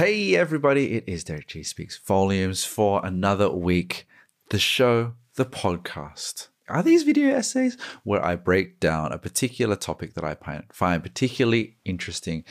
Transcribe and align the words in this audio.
Hey, 0.00 0.34
everybody, 0.34 0.94
it 0.94 1.04
is 1.06 1.24
Derrick 1.24 1.48
Gee 1.48 1.62
Speaks 1.62 1.98
Volumes 1.98 2.64
for 2.64 3.04
another 3.04 3.50
week. 3.50 4.08
The 4.48 4.58
show, 4.58 5.12
the 5.34 5.44
podcast. 5.44 6.48
Are 6.70 6.82
these 6.82 7.02
video 7.02 7.34
essays 7.34 7.76
where 8.02 8.24
I 8.24 8.36
break 8.36 8.80
down 8.80 9.12
a 9.12 9.18
particular 9.18 9.76
topic 9.76 10.14
that 10.14 10.24
I 10.24 10.38
find 10.72 11.02
particularly 11.02 11.76
interesting 11.84 12.44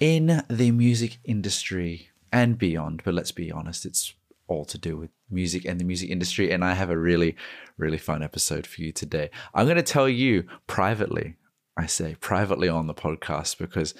in 0.00 0.44
the 0.48 0.70
music 0.70 1.18
industry 1.24 2.08
and 2.32 2.56
beyond? 2.56 3.02
But 3.04 3.12
let's 3.12 3.32
be 3.32 3.52
honest, 3.52 3.84
it's 3.84 4.14
all 4.46 4.64
to 4.64 4.78
do 4.78 4.96
with 4.96 5.10
music 5.30 5.66
and 5.66 5.78
the 5.78 5.84
music 5.84 6.08
industry. 6.08 6.50
And 6.52 6.64
I 6.64 6.72
have 6.72 6.88
a 6.88 6.96
really, 6.96 7.36
really 7.76 7.98
fun 7.98 8.22
episode 8.22 8.66
for 8.66 8.80
you 8.80 8.92
today. 8.92 9.28
I'm 9.52 9.66
going 9.66 9.76
to 9.76 9.82
tell 9.82 10.08
you 10.08 10.44
privately, 10.66 11.36
I 11.76 11.84
say 11.84 12.16
privately 12.18 12.70
on 12.70 12.86
the 12.86 12.94
podcast 12.94 13.58
because 13.58 13.92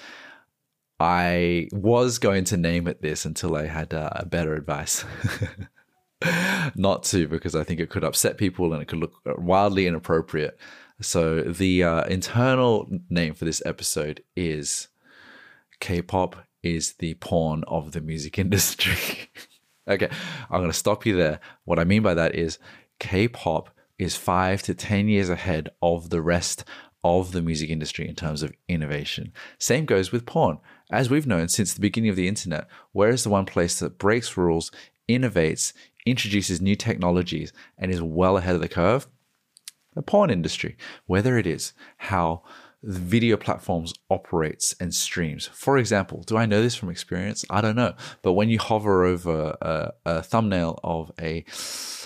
I 0.99 1.67
was 1.71 2.19
going 2.19 2.45
to 2.45 2.57
name 2.57 2.87
it 2.87 3.01
this 3.01 3.25
until 3.25 3.55
I 3.55 3.67
had 3.67 3.93
uh, 3.93 4.23
better 4.25 4.55
advice. 4.55 5.03
Not 6.75 7.03
to, 7.05 7.27
because 7.27 7.55
I 7.55 7.63
think 7.63 7.79
it 7.79 7.89
could 7.89 8.03
upset 8.03 8.37
people 8.37 8.73
and 8.73 8.81
it 8.81 8.87
could 8.87 8.99
look 8.99 9.13
wildly 9.25 9.87
inappropriate. 9.87 10.57
So, 11.01 11.41
the 11.41 11.83
uh, 11.83 12.03
internal 12.05 12.89
name 13.09 13.33
for 13.33 13.43
this 13.43 13.61
episode 13.65 14.23
is 14.35 14.87
K 15.81 16.01
pop 16.01 16.37
is 16.63 16.93
the 16.93 17.15
porn 17.15 17.63
of 17.67 17.91
the 17.91 18.01
music 18.01 18.39
industry. 18.39 19.29
okay, 19.87 20.09
I'm 20.49 20.59
going 20.59 20.71
to 20.71 20.77
stop 20.77 21.05
you 21.05 21.15
there. 21.15 21.39
What 21.65 21.79
I 21.79 21.83
mean 21.83 22.01
by 22.01 22.13
that 22.13 22.35
is 22.35 22.57
K 22.99 23.27
pop 23.27 23.69
is 23.99 24.15
five 24.15 24.61
to 24.63 24.73
10 24.73 25.07
years 25.07 25.29
ahead 25.29 25.69
of 25.81 26.09
the 26.09 26.21
rest 26.21 26.63
of 27.03 27.33
the 27.33 27.41
music 27.41 27.69
industry 27.69 28.07
in 28.07 28.15
terms 28.15 28.41
of 28.41 28.53
innovation. 28.67 29.31
Same 29.59 29.85
goes 29.85 30.11
with 30.11 30.25
porn. 30.25 30.57
As 30.91 31.09
we've 31.09 31.27
known 31.27 31.47
since 31.47 31.73
the 31.73 31.81
beginning 31.81 32.09
of 32.09 32.15
the 32.15 32.27
internet, 32.27 32.67
where 32.91 33.09
is 33.09 33.23
the 33.23 33.29
one 33.29 33.45
place 33.45 33.79
that 33.79 33.97
breaks 33.97 34.37
rules, 34.37 34.71
innovates, 35.09 35.73
introduces 36.05 36.61
new 36.61 36.75
technologies, 36.75 37.51
and 37.77 37.91
is 37.91 38.01
well 38.01 38.37
ahead 38.37 38.55
of 38.55 38.61
the 38.61 38.69
curve? 38.69 39.07
The 39.95 40.03
porn 40.03 40.29
industry, 40.29 40.77
whether 41.07 41.37
it 41.37 41.47
is 41.47 41.73
how 41.97 42.43
the 42.83 42.99
video 42.99 43.35
platforms 43.35 43.93
operates 44.11 44.75
and 44.79 44.93
streams. 44.93 45.47
For 45.47 45.77
example, 45.79 46.21
do 46.27 46.37
I 46.37 46.45
know 46.45 46.61
this 46.61 46.75
from 46.75 46.91
experience? 46.91 47.43
I 47.49 47.61
don't 47.61 47.75
know. 47.75 47.95
But 48.21 48.33
when 48.33 48.49
you 48.49 48.59
hover 48.59 49.05
over 49.05 49.57
a, 49.61 49.93
a 50.05 50.21
thumbnail 50.21 50.79
of 50.83 51.11
a 51.19 51.45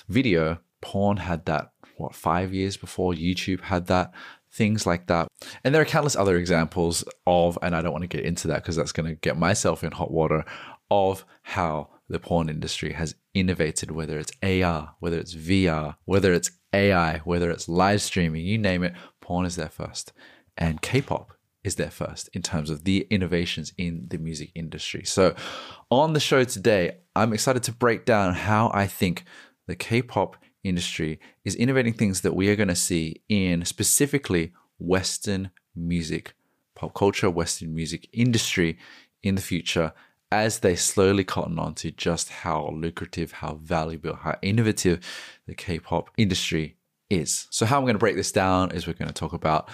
video, 0.07 0.59
porn 0.81 1.17
had 1.17 1.45
that 1.47 1.73
what 1.97 2.15
five 2.15 2.53
years 2.53 2.77
before 2.77 3.13
YouTube 3.13 3.61
had 3.61 3.87
that 3.87 4.13
things 4.59 4.85
like 4.85 5.07
that. 5.07 5.29
And 5.63 5.73
there 5.73 5.81
are 5.81 5.85
countless 5.85 6.17
other 6.17 6.35
examples 6.35 7.05
of, 7.25 7.57
and 7.61 7.73
I 7.73 7.81
don't 7.81 7.93
want 7.93 8.03
to 8.03 8.17
get 8.17 8.25
into 8.25 8.49
that 8.49 8.61
because 8.61 8.75
that's 8.75 8.91
going 8.91 9.07
to 9.07 9.15
get 9.15 9.37
myself 9.37 9.85
in 9.85 9.93
hot 9.93 10.11
water, 10.11 10.43
of 10.91 11.23
how 11.43 11.87
the 12.09 12.19
porn 12.19 12.49
industry 12.49 12.91
has 12.91 13.15
innovated, 13.33 13.89
whether 13.89 14.19
it's 14.19 14.33
AR, 14.43 14.95
whether 14.99 15.17
it's 15.17 15.33
VR, 15.33 15.95
whether 16.03 16.33
it's 16.33 16.51
AI, 16.73 17.19
whether 17.19 17.49
it's 17.49 17.69
live 17.69 18.01
streaming, 18.01 18.45
you 18.45 18.57
name 18.57 18.83
it, 18.83 18.93
porn 19.21 19.45
is 19.45 19.55
there 19.55 19.69
first. 19.69 20.11
And 20.57 20.81
K 20.81 21.01
pop 21.01 21.31
is 21.63 21.75
there 21.75 21.91
first 21.91 22.29
in 22.33 22.41
terms 22.41 22.69
of 22.69 22.83
the 22.83 23.07
innovations 23.09 23.71
in 23.77 24.07
the 24.09 24.17
music 24.17 24.51
industry. 24.55 25.05
So, 25.05 25.35
on 25.89 26.11
the 26.11 26.19
show 26.19 26.43
today, 26.43 26.97
I'm 27.15 27.31
excited 27.31 27.63
to 27.63 27.71
break 27.71 28.03
down 28.03 28.33
how 28.33 28.71
I 28.73 28.87
think 28.87 29.23
the 29.67 29.75
K 29.77 30.01
pop 30.01 30.35
industry 30.63 31.19
is 31.45 31.55
innovating 31.55 31.93
things 31.93 32.21
that 32.21 32.35
we 32.35 32.49
are 32.49 32.55
going 32.55 32.69
to 32.69 32.75
see 32.75 33.21
in 33.29 33.65
specifically 33.65 34.53
Western 34.77 35.51
music, 35.75 36.33
pop 36.75 36.93
culture, 36.93 37.29
Western 37.29 37.73
music 37.73 38.09
industry 38.13 38.77
in 39.23 39.35
the 39.35 39.41
future 39.41 39.93
as 40.31 40.59
they 40.59 40.75
slowly 40.75 41.23
cotton 41.23 41.57
on 41.57 41.73
to 41.73 41.91
just 41.91 42.29
how 42.29 42.69
lucrative, 42.69 43.31
how 43.33 43.55
valuable, 43.55 44.15
how 44.15 44.37
innovative 44.41 44.99
the 45.47 45.55
K 45.55 45.79
pop 45.79 46.11
industry 46.17 46.77
is. 47.09 47.47
So, 47.49 47.65
how 47.65 47.77
I'm 47.77 47.83
going 47.83 47.95
to 47.95 47.99
break 47.99 48.15
this 48.15 48.31
down 48.31 48.71
is 48.71 48.85
we're 48.85 48.93
going 48.93 49.07
to 49.07 49.13
talk 49.13 49.33
about 49.33 49.69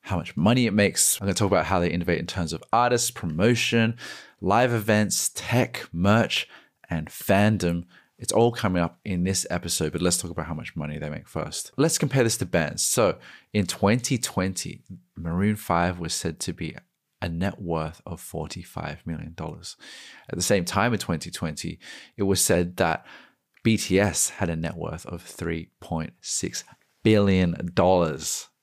how 0.00 0.16
much 0.16 0.36
money 0.36 0.66
it 0.66 0.72
makes. 0.72 1.20
I'm 1.20 1.26
going 1.26 1.34
to 1.34 1.38
talk 1.38 1.50
about 1.50 1.66
how 1.66 1.78
they 1.78 1.90
innovate 1.90 2.18
in 2.18 2.26
terms 2.26 2.52
of 2.52 2.64
artists, 2.72 3.10
promotion, 3.10 3.96
live 4.40 4.72
events, 4.72 5.30
tech, 5.34 5.88
merch, 5.92 6.48
and 6.90 7.08
fandom. 7.08 7.84
It's 8.22 8.32
all 8.32 8.52
coming 8.52 8.80
up 8.80 9.00
in 9.04 9.24
this 9.24 9.44
episode, 9.50 9.90
but 9.90 10.00
let's 10.00 10.16
talk 10.16 10.30
about 10.30 10.46
how 10.46 10.54
much 10.54 10.76
money 10.76 10.96
they 10.96 11.10
make 11.10 11.26
first. 11.26 11.72
Let's 11.76 11.98
compare 11.98 12.22
this 12.22 12.36
to 12.36 12.46
bands. 12.46 12.84
So 12.84 13.18
in 13.52 13.66
2020, 13.66 14.80
Maroon 15.16 15.56
5 15.56 15.98
was 15.98 16.14
said 16.14 16.38
to 16.40 16.52
be 16.52 16.76
a 17.20 17.28
net 17.28 17.60
worth 17.60 18.00
of 18.06 18.22
$45 18.22 18.98
million. 19.06 19.34
At 19.38 20.36
the 20.36 20.40
same 20.40 20.64
time 20.64 20.92
in 20.92 21.00
2020, 21.00 21.80
it 22.16 22.22
was 22.22 22.40
said 22.40 22.76
that 22.76 23.04
BTS 23.66 24.30
had 24.30 24.48
a 24.48 24.56
net 24.56 24.76
worth 24.76 25.04
of 25.06 25.24
$3.6 25.24 26.64
billion. 27.02 27.56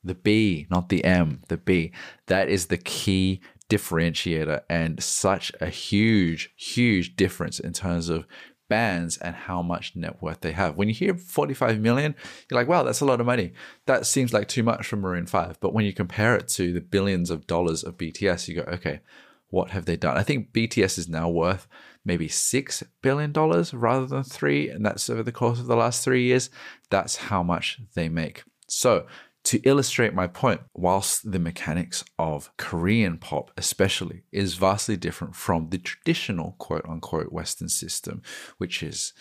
The 0.02 0.16
B, 0.16 0.68
not 0.72 0.88
the 0.88 1.04
M, 1.04 1.42
the 1.50 1.58
B. 1.58 1.92
That 2.28 2.48
is 2.48 2.68
the 2.68 2.78
key 2.78 3.42
differentiator 3.70 4.62
and 4.70 5.04
such 5.04 5.52
a 5.60 5.68
huge, 5.68 6.54
huge 6.56 7.18
difference 7.18 7.60
in 7.60 7.74
terms 7.74 8.08
of 8.08 8.26
bands 8.70 9.18
and 9.18 9.36
how 9.36 9.62
much 9.62 9.96
net 9.96 10.22
worth 10.22 10.42
they 10.42 10.54
have. 10.54 10.78
When 10.78 10.88
you 10.88 10.94
hear 10.94 11.16
45 11.16 11.80
million, 11.80 12.16
you're 12.50 12.60
like, 12.60 12.70
wow, 12.70 12.84
that's 12.84 13.02
a 13.02 13.06
lot 13.06 13.20
of 13.20 13.26
money. 13.26 13.52
That 13.86 14.06
seems 14.06 14.32
like 14.32 14.48
too 14.48 14.64
much 14.64 14.88
for 14.88 14.96
Maroon 14.96 15.26
5. 15.26 15.60
But 15.60 15.74
when 15.74 15.86
you 15.86 15.94
compare 15.94 16.36
it 16.36 16.48
to 16.50 16.72
the 16.72 16.82
billions 16.82 17.30
of 17.30 17.48
dollars 17.48 17.84
of 17.84 17.98
BTS, 17.98 18.48
you 18.48 18.56
go, 18.56 18.72
okay, 18.72 19.02
what 19.50 19.72
have 19.72 19.86
they 19.86 19.98
done? 19.98 20.16
I 20.18 20.24
think 20.24 20.54
BTS 20.54 20.98
is 20.98 21.10
now 21.10 21.28
worth 21.28 21.68
maybe 22.06 22.28
$6 22.28 22.84
billion 23.02 23.34
rather 23.34 24.06
than 24.06 24.24
three. 24.24 24.70
And 24.70 24.86
that's 24.86 25.10
over 25.10 25.24
the 25.24 25.32
course 25.32 25.60
of 25.60 25.68
the 25.68 25.76
last 25.76 26.04
three 26.04 26.24
years. 26.24 26.50
That's 26.90 27.16
how 27.18 27.44
much 27.44 27.80
they 27.96 28.08
make. 28.08 28.44
So 28.68 29.08
to 29.50 29.60
illustrate 29.64 30.14
my 30.14 30.28
point, 30.28 30.62
whilst 30.76 31.32
the 31.32 31.40
mechanics 31.40 32.06
of 32.20 32.52
Korean 32.58 33.18
pop, 33.18 33.50
especially, 33.58 34.22
is 34.32 34.54
vastly 34.54 34.96
different 34.96 35.36
from 35.36 35.72
the 35.72 35.80
traditional 35.80 36.52
quote 36.60 36.86
unquote 36.88 37.32
Western 37.32 37.68
system, 37.68 38.22
which 38.60 38.84
is 38.84 39.12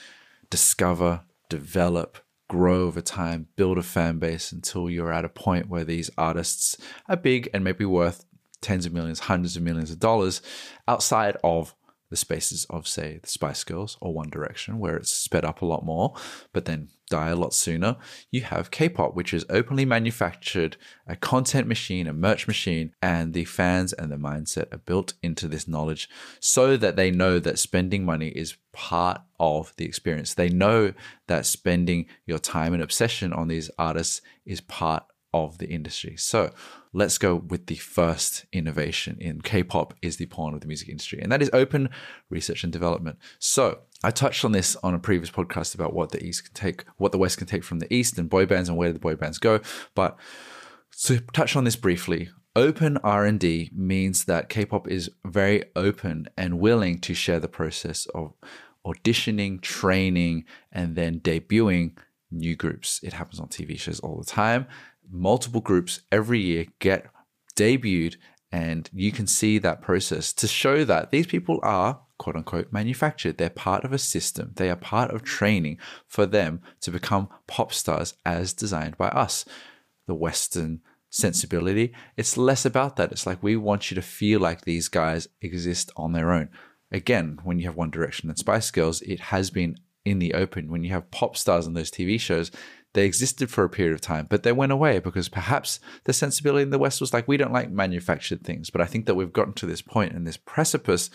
discover, 0.51 1.23
develop, 1.49 2.19
grow 2.47 2.83
over 2.83 3.01
time, 3.01 3.47
build 3.57 3.79
a 3.79 3.83
fan 3.83 4.19
base 4.19 4.53
until 4.53 4.91
you're 4.91 5.15
at 5.15 5.25
a 5.25 5.31
point 5.31 5.71
where 5.71 5.85
these 5.85 6.11
artists 6.19 6.77
are 7.09 7.17
big 7.17 7.49
and 7.55 7.65
maybe 7.65 7.87
worth 7.87 8.27
tens 8.61 8.85
of 8.85 8.93
millions, 8.93 9.21
hundreds 9.21 9.57
of 9.57 9.63
millions 9.63 9.91
of 9.91 9.99
dollars 9.99 10.43
outside 10.87 11.39
of 11.43 11.75
the 12.11 12.17
spaces 12.17 12.67
of, 12.69 12.87
say, 12.87 13.19
the 13.23 13.31
Spice 13.31 13.65
Girls 13.65 13.97
or 14.03 14.13
One 14.13 14.29
Direction, 14.29 14.79
where 14.79 14.97
it's 14.97 15.11
sped 15.11 15.47
up 15.47 15.63
a 15.63 15.67
lot 15.67 15.87
more, 15.87 16.15
but 16.53 16.67
then 16.67 16.91
die 17.09 17.29
a 17.29 17.37
lot 17.37 17.55
sooner. 17.55 17.97
You 18.31 18.43
have 18.43 18.71
K 18.71 18.89
pop, 18.89 19.15
which 19.15 19.33
is 19.33 19.45
openly 19.49 19.85
manufactured, 19.85 20.77
a 21.07 21.17
content 21.17 21.67
machine, 21.67 22.07
a 22.07 22.13
merch 22.13 22.47
machine, 22.47 22.93
and 23.03 23.35
the 23.35 23.45
fans 23.45 23.93
and 23.93 24.11
the 24.11 24.17
mindset 24.17 24.73
are 24.73 24.79
built 24.79 25.15
into 25.23 25.49
this 25.49 25.67
knowledge 25.67 26.09
so 26.41 26.77
that 26.77 26.97
they 26.97 27.11
know 27.11 27.39
that 27.39 27.59
spending 27.59 28.05
money 28.05 28.29
is 28.29 28.57
part 28.73 29.21
of 29.41 29.73
the 29.77 29.85
experience. 29.85 30.35
They 30.35 30.49
know 30.49 30.93
that 31.27 31.47
spending 31.47 32.07
your 32.27 32.39
time 32.39 32.75
and 32.75 32.83
obsession 32.83 33.33
on 33.33 33.49
these 33.49 33.71
artists 33.79 34.21
is 34.45 34.61
part 34.61 35.05
of 35.35 35.59
the 35.59 35.69
industry. 35.69 36.17
So 36.17 36.53
let's 36.93 37.19
go 37.19 37.37
with 37.37 37.67
the 37.67 37.77
first 37.77 38.47
innovation 38.53 39.19
in 39.21 39.41
K-pop 39.41 39.95
is 40.03 40.17
the 40.17 40.27
porn 40.27 40.55
of 40.55 40.61
the 40.61 40.67
music 40.67 40.89
industry, 40.89 41.21
and 41.21 41.31
that 41.31 41.43
is 41.43 41.51
open 41.53 41.91
research 42.31 42.65
and 42.65 42.73
development. 42.73 43.19
So 43.39 43.81
I 44.03 44.11
touched 44.11 44.45
on 44.45 44.53
this 44.53 44.77
on 44.77 44.95
a 44.95 44.99
previous 44.99 45.31
podcast 45.31 45.75
about 45.75 45.93
what 45.93 46.11
the 46.11 46.23
East 46.23 46.45
can 46.45 46.55
take, 46.55 46.85
what 46.97 47.13
the 47.13 47.19
West 47.19 47.39
can 47.39 47.47
take 47.47 47.65
from 47.65 47.79
the 47.81 47.93
East, 47.93 48.19
and 48.19 48.31
boy 48.31 48.47
bands 48.47 48.69
and 48.69 48.79
where 48.79 48.93
the 48.93 48.99
boy 48.99 49.17
bands 49.17 49.39
go. 49.39 49.61
But 49.95 50.17
to 51.05 51.21
touch 51.33 51.57
on 51.57 51.65
this 51.65 51.77
briefly, 51.77 52.31
open 52.57 52.97
R&D 52.99 53.71
means 53.75 54.25
that 54.25 54.49
K-pop 54.49 54.89
is 54.89 55.11
very 55.25 55.65
open 55.77 56.29
and 56.37 56.59
willing 56.59 57.01
to 57.01 57.15
share 57.15 57.41
the 57.41 57.49
process 57.49 58.07
of 58.15 58.35
auditioning, 58.87 59.61
training, 59.61 60.45
and 60.73 60.97
then 60.97 61.21
debuting 61.21 61.97
new 62.31 62.57
groups. 62.57 63.01
It 63.03 63.13
happens 63.15 63.41
on 63.41 63.49
TV 63.49 63.79
shows 63.79 64.01
all 64.01 64.19
the 64.19 64.25
time 64.25 64.67
multiple 65.11 65.61
groups 65.61 66.01
every 66.13 66.41
year 66.41 66.67
get 66.79 67.07
debuted 67.57 68.17
and 68.51 68.89
you 68.93 69.13
can 69.13 69.27
see 69.27 69.59
that 69.59 69.83
process 69.83 70.33
to 70.33 70.47
show 70.47 70.85
that 70.85 71.11
these 71.11 71.27
people 71.27 71.61
are 71.63 72.01
quote 72.19 72.37
unquote 72.37 72.73
manufactured. 72.73 73.39
They're 73.39 73.51
part 73.51 73.85
of 73.85 73.93
a 73.93 73.99
system. 73.99 74.53
They 74.57 74.71
are 74.71 74.77
part 74.77 75.11
of 75.13 75.23
training 75.23 75.79
for 76.07 76.27
them 76.27 76.61
to 76.81 76.91
become 76.91 77.29
pop 77.47 77.73
stars 77.73 78.15
as 78.27 78.53
designed 78.53 78.99
by 78.99 79.09
us. 79.09 79.45
The 80.07 80.15
Western 80.15 80.81
sensibility, 81.11 81.95
it's 82.17 82.37
less 82.37 82.65
about 82.65 82.97
that. 82.97 83.13
It's 83.13 83.27
like 83.27 83.43
we 83.43 83.57
want 83.57 83.91
you 83.91 83.95
to 83.95 84.03
feel 84.03 84.41
like 84.41 84.63
these 84.63 84.89
guys 84.89 85.29
exist 85.41 85.91
on 85.97 86.13
their 86.13 86.33
own. 86.33 86.49
Again, 86.91 87.39
when 87.45 87.59
you 87.59 87.67
have 87.67 87.77
One 87.77 87.91
Direction 87.91 88.29
and 88.29 88.39
Spice 88.39 88.71
Girls, 88.71 89.03
it 89.03 89.21
has 89.21 89.51
been 89.51 89.77
in 90.05 90.19
the 90.19 90.35
open. 90.35 90.71
When 90.71 90.85
you 90.85 90.91
have 90.91 91.11
pop 91.11 91.37
stars 91.37 91.67
on 91.67 91.75
those 91.75 91.91
TV 91.91 92.19
shows, 92.19 92.51
They 92.95 93.05
existed 93.05 93.51
for 93.51 93.65
a 93.65 93.69
period 93.69 93.95
of 93.95 94.01
time, 94.01 94.27
but 94.29 94.43
they 94.43 94.53
went 94.53 94.73
away 94.73 94.99
because 94.99 95.29
perhaps 95.29 95.79
the 96.05 96.13
sensibility 96.13 96.63
in 96.63 96.71
the 96.71 96.79
West 96.79 97.01
was 97.01 97.13
like, 97.13 97.29
we 97.29 97.37
don't 97.37 97.53
like 97.53 97.71
manufactured 97.71 98.43
things. 98.43 98.71
But 98.71 98.81
I 98.81 98.87
think 98.87 99.07
that 99.07 99.15
we've 99.15 99.33
gotten 99.33 99.53
to 99.55 99.67
this 99.67 99.83
and 99.95 100.27
this 100.27 100.39
precipice 100.39 101.11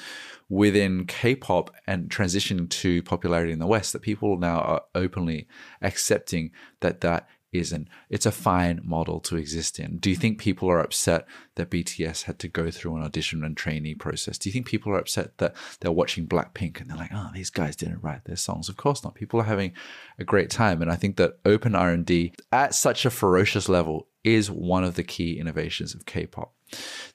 within 0.49 1.05
K 1.05 1.35
pop 1.35 1.73
and 1.87 2.09
transitioning 2.09 2.69
to 2.69 3.01
popularity 3.03 3.51
in 3.51 3.59
the 3.59 3.67
West 3.67 3.93
that 3.93 4.01
people 4.01 4.37
now 4.37 4.59
are 4.59 4.81
openly 4.93 5.47
accepting 5.81 6.51
that 6.81 7.01
that 7.01 7.27
isn't. 7.53 7.87
It's 8.09 8.25
a 8.25 8.31
fine 8.31 8.81
model 8.83 9.19
to 9.21 9.37
exist 9.37 9.79
in. 9.79 9.97
Do 9.97 10.09
you 10.09 10.15
think 10.15 10.39
people 10.39 10.69
are 10.69 10.79
upset 10.79 11.25
that 11.55 11.69
BTS 11.69 12.23
had 12.23 12.39
to 12.39 12.47
go 12.47 12.71
through 12.71 12.95
an 12.95 13.03
audition 13.03 13.43
and 13.43 13.55
trainee 13.55 13.95
process? 13.95 14.37
Do 14.37 14.49
you 14.49 14.53
think 14.53 14.65
people 14.65 14.91
are 14.91 14.99
upset 14.99 15.37
that 15.37 15.55
they're 15.79 15.91
watching 15.91 16.27
Blackpink 16.27 16.81
and 16.81 16.89
they're 16.89 16.97
like, 16.97 17.11
oh, 17.13 17.29
these 17.33 17.49
guys 17.49 17.75
didn't 17.75 18.03
write 18.03 18.25
their 18.25 18.35
songs? 18.35 18.69
Of 18.69 18.77
course 18.77 19.03
not. 19.03 19.15
People 19.15 19.39
are 19.39 19.45
having 19.45 19.73
a 20.19 20.23
great 20.23 20.49
time. 20.49 20.81
And 20.81 20.91
I 20.91 20.95
think 20.95 21.17
that 21.17 21.39
open 21.45 21.75
R&D 21.75 22.33
at 22.51 22.75
such 22.75 23.05
a 23.05 23.09
ferocious 23.09 23.69
level 23.69 24.07
is 24.23 24.49
one 24.49 24.83
of 24.83 24.95
the 24.95 25.03
key 25.03 25.39
innovations 25.39 25.93
of 25.93 26.05
K-pop. 26.05 26.53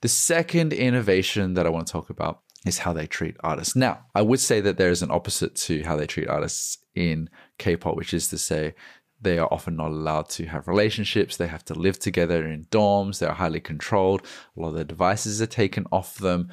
The 0.02 0.08
second 0.08 0.72
innovation 0.72 1.54
that 1.54 1.66
I 1.66 1.70
want 1.70 1.86
to 1.86 1.92
talk 1.92 2.10
about 2.10 2.42
is 2.66 2.78
how 2.78 2.92
they 2.92 3.06
treat 3.06 3.36
artists. 3.40 3.76
Now, 3.76 4.06
I 4.14 4.22
would 4.22 4.40
say 4.40 4.60
that 4.60 4.76
there 4.76 4.90
is 4.90 5.02
an 5.02 5.10
opposite 5.10 5.54
to 5.56 5.82
how 5.84 5.96
they 5.96 6.06
treat 6.06 6.28
artists 6.28 6.78
in 6.94 7.30
K-pop, 7.58 7.96
which 7.96 8.12
is 8.12 8.28
to 8.28 8.38
say 8.38 8.74
they 9.20 9.38
are 9.38 9.52
often 9.52 9.76
not 9.76 9.90
allowed 9.90 10.28
to 10.30 10.46
have 10.46 10.68
relationships. 10.68 11.36
They 11.36 11.48
have 11.48 11.64
to 11.66 11.74
live 11.74 11.98
together 11.98 12.46
in 12.46 12.66
dorms. 12.66 13.18
They're 13.18 13.32
highly 13.32 13.60
controlled. 13.60 14.22
A 14.56 14.60
lot 14.60 14.68
of 14.68 14.74
their 14.74 14.84
devices 14.84 15.42
are 15.42 15.46
taken 15.46 15.86
off 15.90 16.16
them. 16.16 16.50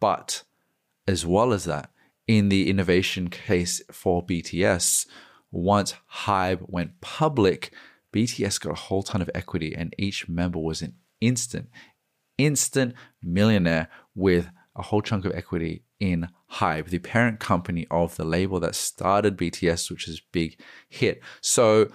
But 0.00 0.44
as 1.06 1.26
well 1.26 1.52
as 1.52 1.64
that, 1.64 1.90
in 2.26 2.48
the 2.48 2.70
innovation 2.70 3.28
case 3.28 3.82
for 3.90 4.24
BTS, 4.24 5.06
once 5.50 5.94
Hybe 6.24 6.60
went 6.68 7.00
public, 7.00 7.72
BTS 8.12 8.60
got 8.60 8.72
a 8.72 8.80
whole 8.80 9.02
ton 9.02 9.22
of 9.22 9.30
equity, 9.34 9.74
and 9.74 9.94
each 9.98 10.28
member 10.28 10.58
was 10.58 10.82
an 10.82 10.94
instant, 11.20 11.68
instant 12.36 12.94
millionaire 13.22 13.88
with 14.14 14.50
a 14.78 14.82
whole 14.82 15.02
chunk 15.02 15.24
of 15.24 15.32
equity 15.34 15.82
in 16.00 16.28
Hybe, 16.52 16.88
the 16.88 17.00
parent 17.00 17.40
company 17.40 17.86
of 17.90 18.16
the 18.16 18.24
label 18.24 18.60
that 18.60 18.74
started 18.74 19.36
BTS, 19.36 19.90
which 19.90 20.08
is 20.08 20.22
big 20.32 20.58
hit. 20.88 21.20
So 21.40 21.88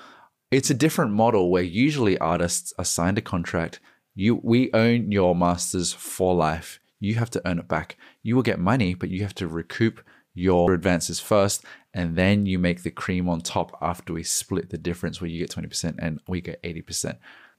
it's 0.51 0.69
a 0.69 0.75
different 0.75 1.11
model 1.11 1.49
where 1.49 1.63
usually 1.63 2.17
artists 2.17 2.73
are 2.77 2.85
signed 2.85 3.17
a 3.17 3.21
contract. 3.21 3.79
You 4.13 4.35
we 4.43 4.71
own 4.73 5.11
your 5.11 5.35
masters 5.35 5.93
for 5.93 6.35
life. 6.35 6.79
You 6.99 7.15
have 7.15 7.31
to 7.31 7.41
earn 7.47 7.59
it 7.59 7.67
back. 7.67 7.97
You 8.21 8.35
will 8.35 8.43
get 8.43 8.59
money, 8.59 8.93
but 8.93 9.09
you 9.09 9.23
have 9.23 9.35
to 9.35 9.47
recoup 9.47 10.01
your 10.33 10.73
advances 10.73 11.19
first, 11.19 11.63
and 11.93 12.15
then 12.15 12.45
you 12.45 12.57
make 12.57 12.83
the 12.83 12.91
cream 12.91 13.29
on 13.29 13.41
top 13.41 13.77
after 13.81 14.13
we 14.13 14.23
split 14.23 14.69
the 14.69 14.77
difference 14.77 15.21
where 15.21 15.29
you 15.29 15.39
get 15.39 15.51
20% 15.51 15.95
and 15.99 16.19
we 16.27 16.41
get 16.41 16.61
80%. 16.63 17.17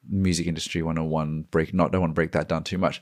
Music 0.08 0.46
industry 0.46 0.82
101 0.82 1.46
break 1.50 1.72
not 1.72 1.92
don't 1.92 2.00
want 2.00 2.10
to 2.10 2.14
break 2.14 2.32
that 2.32 2.48
down 2.48 2.64
too 2.64 2.78
much. 2.78 3.00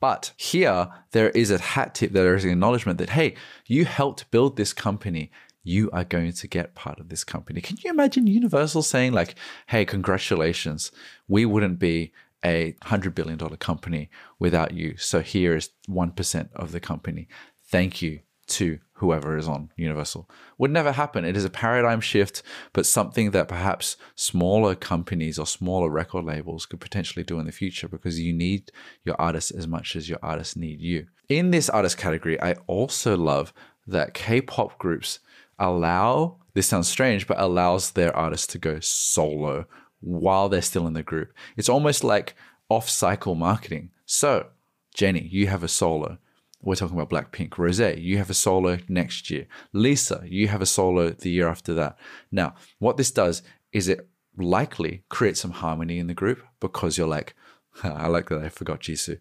But 0.00 0.32
here, 0.36 0.88
there 1.10 1.30
is 1.30 1.50
a 1.50 1.58
hat 1.58 1.94
tip, 1.94 2.12
there 2.12 2.34
is 2.34 2.44
an 2.44 2.50
acknowledgement 2.50 2.98
that, 2.98 3.10
hey, 3.10 3.34
you 3.66 3.84
helped 3.84 4.30
build 4.30 4.56
this 4.56 4.72
company. 4.72 5.30
You 5.64 5.90
are 5.92 6.04
going 6.04 6.32
to 6.32 6.48
get 6.48 6.74
part 6.74 7.00
of 7.00 7.08
this 7.08 7.24
company. 7.24 7.60
Can 7.60 7.76
you 7.82 7.90
imagine 7.90 8.26
Universal 8.26 8.82
saying, 8.82 9.12
like, 9.12 9.34
hey, 9.66 9.84
congratulations, 9.84 10.92
we 11.26 11.44
wouldn't 11.44 11.78
be 11.78 12.12
a 12.44 12.74
$100 12.84 13.14
billion 13.14 13.38
company 13.56 14.08
without 14.38 14.72
you. 14.72 14.96
So 14.96 15.20
here 15.20 15.56
is 15.56 15.70
1% 15.88 16.48
of 16.54 16.72
the 16.72 16.80
company. 16.80 17.28
Thank 17.64 18.00
you 18.00 18.20
to 18.48 18.78
whoever 18.98 19.36
is 19.36 19.48
on 19.48 19.70
Universal. 19.76 20.28
Would 20.58 20.70
never 20.70 20.92
happen. 20.92 21.24
It 21.24 21.36
is 21.36 21.44
a 21.44 21.50
paradigm 21.50 22.00
shift, 22.00 22.42
but 22.72 22.86
something 22.86 23.30
that 23.30 23.48
perhaps 23.48 23.96
smaller 24.14 24.74
companies 24.74 25.38
or 25.38 25.46
smaller 25.46 25.90
record 25.90 26.24
labels 26.24 26.66
could 26.66 26.80
potentially 26.80 27.24
do 27.24 27.38
in 27.38 27.46
the 27.46 27.52
future 27.52 27.88
because 27.88 28.20
you 28.20 28.32
need 28.32 28.70
your 29.04 29.16
artists 29.20 29.50
as 29.50 29.66
much 29.66 29.96
as 29.96 30.08
your 30.08 30.18
artists 30.22 30.56
need 30.56 30.80
you. 30.80 31.06
In 31.28 31.50
this 31.50 31.68
artist 31.68 31.98
category, 31.98 32.40
I 32.40 32.54
also 32.66 33.16
love 33.16 33.52
that 33.86 34.14
K 34.14 34.40
pop 34.40 34.78
groups 34.78 35.20
allow, 35.58 36.36
this 36.54 36.66
sounds 36.66 36.88
strange, 36.88 37.26
but 37.26 37.40
allows 37.40 37.92
their 37.92 38.14
artists 38.16 38.46
to 38.48 38.58
go 38.58 38.80
solo 38.80 39.66
while 40.00 40.48
they're 40.48 40.62
still 40.62 40.86
in 40.86 40.92
the 40.92 41.02
group. 41.02 41.32
It's 41.56 41.68
almost 41.68 42.04
like 42.04 42.34
off 42.68 42.88
cycle 42.88 43.34
marketing. 43.34 43.90
So, 44.06 44.48
Jennie, 44.94 45.28
you 45.30 45.46
have 45.48 45.62
a 45.62 45.68
solo 45.68 46.18
we're 46.62 46.74
talking 46.74 46.98
about 46.98 47.10
Blackpink. 47.10 47.56
Rose, 47.56 47.78
you 47.78 48.18
have 48.18 48.30
a 48.30 48.34
solo 48.34 48.78
next 48.88 49.30
year. 49.30 49.46
Lisa, 49.72 50.22
you 50.24 50.48
have 50.48 50.62
a 50.62 50.66
solo 50.66 51.10
the 51.10 51.30
year 51.30 51.48
after 51.48 51.72
that. 51.74 51.96
Now, 52.32 52.54
what 52.78 52.96
this 52.96 53.10
does 53.10 53.42
is 53.72 53.88
it 53.88 54.08
likely 54.36 55.04
creates 55.08 55.40
some 55.40 55.52
harmony 55.52 55.98
in 55.98 56.06
the 56.06 56.14
group 56.14 56.42
because 56.60 56.98
you're 56.98 57.08
like, 57.08 57.34
I 57.82 58.08
like 58.08 58.28
that 58.28 58.42
I 58.42 58.48
forgot 58.48 58.80
Jisoo. 58.80 59.18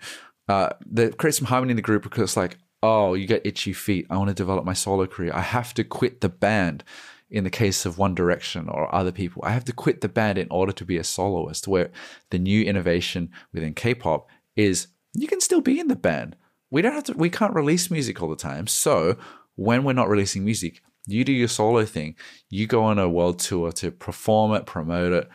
Uh, 0.48 0.70
that 0.92 1.18
creates 1.18 1.38
some 1.38 1.48
harmony 1.48 1.72
in 1.72 1.76
the 1.76 1.82
group 1.82 2.04
because 2.04 2.24
it's 2.24 2.38
like, 2.38 2.58
oh, 2.82 3.14
you 3.14 3.28
get 3.28 3.46
itchy 3.46 3.74
feet. 3.74 4.08
I 4.10 4.18
want 4.18 4.30
to 4.30 4.34
develop 4.34 4.66
my 4.66 4.74
solo 4.74 5.06
career. 5.06 5.32
I 5.34 5.42
have 5.42 5.74
to 5.76 5.84
quit 5.84 6.22
the 6.22 6.30
band 6.30 6.84
in 7.30 7.44
the 7.44 7.50
case 7.50 7.86
of 7.86 7.98
One 7.98 8.16
Direction 8.16 8.70
or 8.70 8.94
other 8.94 9.12
people. 9.12 9.44
I 9.46 9.52
have 9.52 9.66
to 9.66 9.74
quit 9.74 10.02
the 10.02 10.10
band 10.10 10.38
in 10.38 10.48
order 10.50 10.72
to 10.72 10.86
be 10.86 10.98
a 10.98 11.04
soloist, 11.04 11.68
where 11.68 11.92
the 12.30 12.40
new 12.40 12.64
innovation 12.64 13.30
within 13.54 13.74
K 13.74 13.94
pop 13.94 14.30
is 14.56 14.88
you 15.14 15.28
can 15.28 15.42
still 15.42 15.62
be 15.62 15.80
in 15.80 15.88
the 15.88 15.96
band 15.96 16.36
we 16.70 16.82
don't 16.82 16.94
have 16.94 17.06
to 17.06 17.14
we 17.14 17.30
can't 17.30 17.54
release 17.54 17.92
music 17.92 18.22
all 18.22 18.30
the 18.30 18.36
time. 18.36 18.68
So 18.68 19.18
when 19.56 19.84
we're 19.84 19.94
not 19.94 20.10
releasing 20.10 20.44
music 20.46 20.82
you 21.10 21.24
do 21.24 21.32
your 21.32 21.48
solo 21.48 21.86
thing. 21.86 22.16
You 22.50 22.68
go 22.68 22.84
on 22.84 23.00
a 23.00 23.10
world 23.10 23.40
tour 23.40 23.72
to 23.74 23.92
perform 23.92 24.54
it 24.54 24.66
promote 24.66 25.14
it 25.14 25.30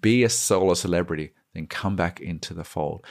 be 0.00 0.24
a 0.24 0.28
solo 0.28 0.74
celebrity 0.74 1.32
then 1.54 1.66
come 1.66 1.96
back 1.96 2.20
into 2.20 2.54
the 2.54 2.64
fold. 2.64 3.04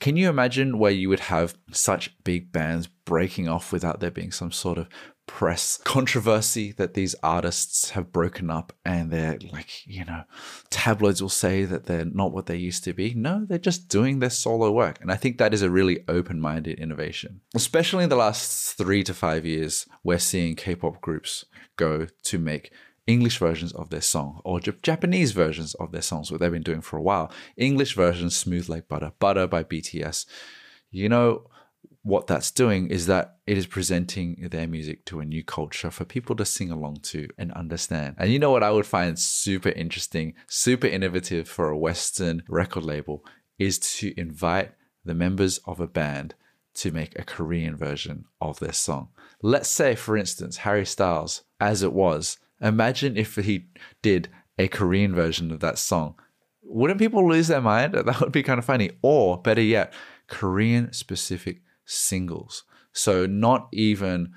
Can 0.00 0.16
you 0.16 0.28
imagine 0.28 0.78
where 0.78 0.90
you 0.90 1.08
would 1.08 1.20
have 1.20 1.54
such 1.70 2.16
big 2.24 2.50
bands 2.50 2.86
breaking 3.04 3.48
off 3.48 3.72
without 3.72 4.00
there 4.00 4.10
being 4.10 4.32
some 4.32 4.50
sort 4.50 4.78
of 4.78 4.88
press 5.34 5.78
controversy 5.78 6.72
that 6.72 6.92
these 6.92 7.14
artists 7.22 7.90
have 7.90 8.12
broken 8.12 8.50
up 8.50 8.70
and 8.84 9.10
they're 9.10 9.38
like, 9.50 9.86
you 9.86 10.04
know, 10.04 10.24
tabloids 10.68 11.22
will 11.22 11.30
say 11.30 11.64
that 11.64 11.86
they're 11.86 12.04
not 12.04 12.32
what 12.32 12.44
they 12.44 12.56
used 12.56 12.84
to 12.84 12.92
be. 12.92 13.14
No, 13.14 13.46
they're 13.48 13.56
just 13.56 13.88
doing 13.88 14.18
their 14.18 14.28
solo 14.28 14.70
work. 14.70 15.00
And 15.00 15.10
I 15.10 15.16
think 15.16 15.38
that 15.38 15.54
is 15.54 15.62
a 15.62 15.70
really 15.70 16.04
open 16.06 16.38
minded 16.38 16.78
innovation. 16.78 17.40
Especially 17.54 18.04
in 18.04 18.10
the 18.10 18.16
last 18.16 18.76
three 18.76 19.02
to 19.04 19.14
five 19.14 19.46
years, 19.46 19.86
we're 20.04 20.18
seeing 20.18 20.54
K 20.54 20.74
pop 20.74 21.00
groups 21.00 21.46
go 21.76 22.08
to 22.24 22.38
make 22.38 22.70
English 23.06 23.38
versions 23.38 23.72
of 23.72 23.88
their 23.88 24.02
song 24.02 24.42
or 24.44 24.60
Japanese 24.60 25.32
versions 25.32 25.74
of 25.76 25.92
their 25.92 26.02
songs, 26.02 26.30
what 26.30 26.40
they've 26.40 26.52
been 26.52 26.62
doing 26.62 26.82
for 26.82 26.98
a 26.98 27.02
while. 27.02 27.32
English 27.56 27.96
versions, 27.96 28.36
Smooth 28.36 28.68
Like 28.68 28.86
Butter, 28.86 29.12
Butter 29.18 29.46
by 29.46 29.64
BTS. 29.64 30.26
You 30.90 31.08
know, 31.08 31.46
what 32.02 32.26
that's 32.26 32.50
doing 32.50 32.88
is 32.88 33.06
that 33.06 33.36
it 33.46 33.56
is 33.56 33.66
presenting 33.66 34.48
their 34.50 34.66
music 34.66 35.04
to 35.06 35.20
a 35.20 35.24
new 35.24 35.44
culture 35.44 35.90
for 35.90 36.04
people 36.04 36.34
to 36.34 36.44
sing 36.44 36.70
along 36.70 36.96
to 36.96 37.28
and 37.38 37.52
understand. 37.52 38.16
And 38.18 38.32
you 38.32 38.38
know 38.40 38.50
what 38.50 38.64
I 38.64 38.72
would 38.72 38.86
find 38.86 39.18
super 39.18 39.68
interesting, 39.68 40.34
super 40.48 40.88
innovative 40.88 41.48
for 41.48 41.68
a 41.68 41.78
Western 41.78 42.42
record 42.48 42.82
label 42.82 43.24
is 43.58 43.78
to 43.78 44.12
invite 44.18 44.72
the 45.04 45.14
members 45.14 45.58
of 45.58 45.78
a 45.78 45.86
band 45.86 46.34
to 46.74 46.90
make 46.90 47.16
a 47.18 47.24
Korean 47.24 47.76
version 47.76 48.24
of 48.40 48.58
their 48.58 48.72
song. 48.72 49.08
Let's 49.40 49.68
say, 49.68 49.94
for 49.94 50.16
instance, 50.16 50.58
Harry 50.58 50.86
Styles, 50.86 51.42
as 51.60 51.82
it 51.82 51.92
was, 51.92 52.38
imagine 52.60 53.16
if 53.16 53.36
he 53.36 53.66
did 54.00 54.28
a 54.58 54.68
Korean 54.68 55.14
version 55.14 55.52
of 55.52 55.60
that 55.60 55.78
song. 55.78 56.14
Wouldn't 56.62 56.98
people 56.98 57.28
lose 57.28 57.48
their 57.48 57.60
mind? 57.60 57.94
That 58.06 58.20
would 58.20 58.32
be 58.32 58.42
kind 58.42 58.58
of 58.58 58.64
funny. 58.64 58.90
Or 59.02 59.40
better 59.40 59.60
yet, 59.60 59.92
Korean 60.28 60.92
specific 60.92 61.60
singles. 61.92 62.64
So 62.92 63.26
not 63.26 63.68
even 63.72 64.32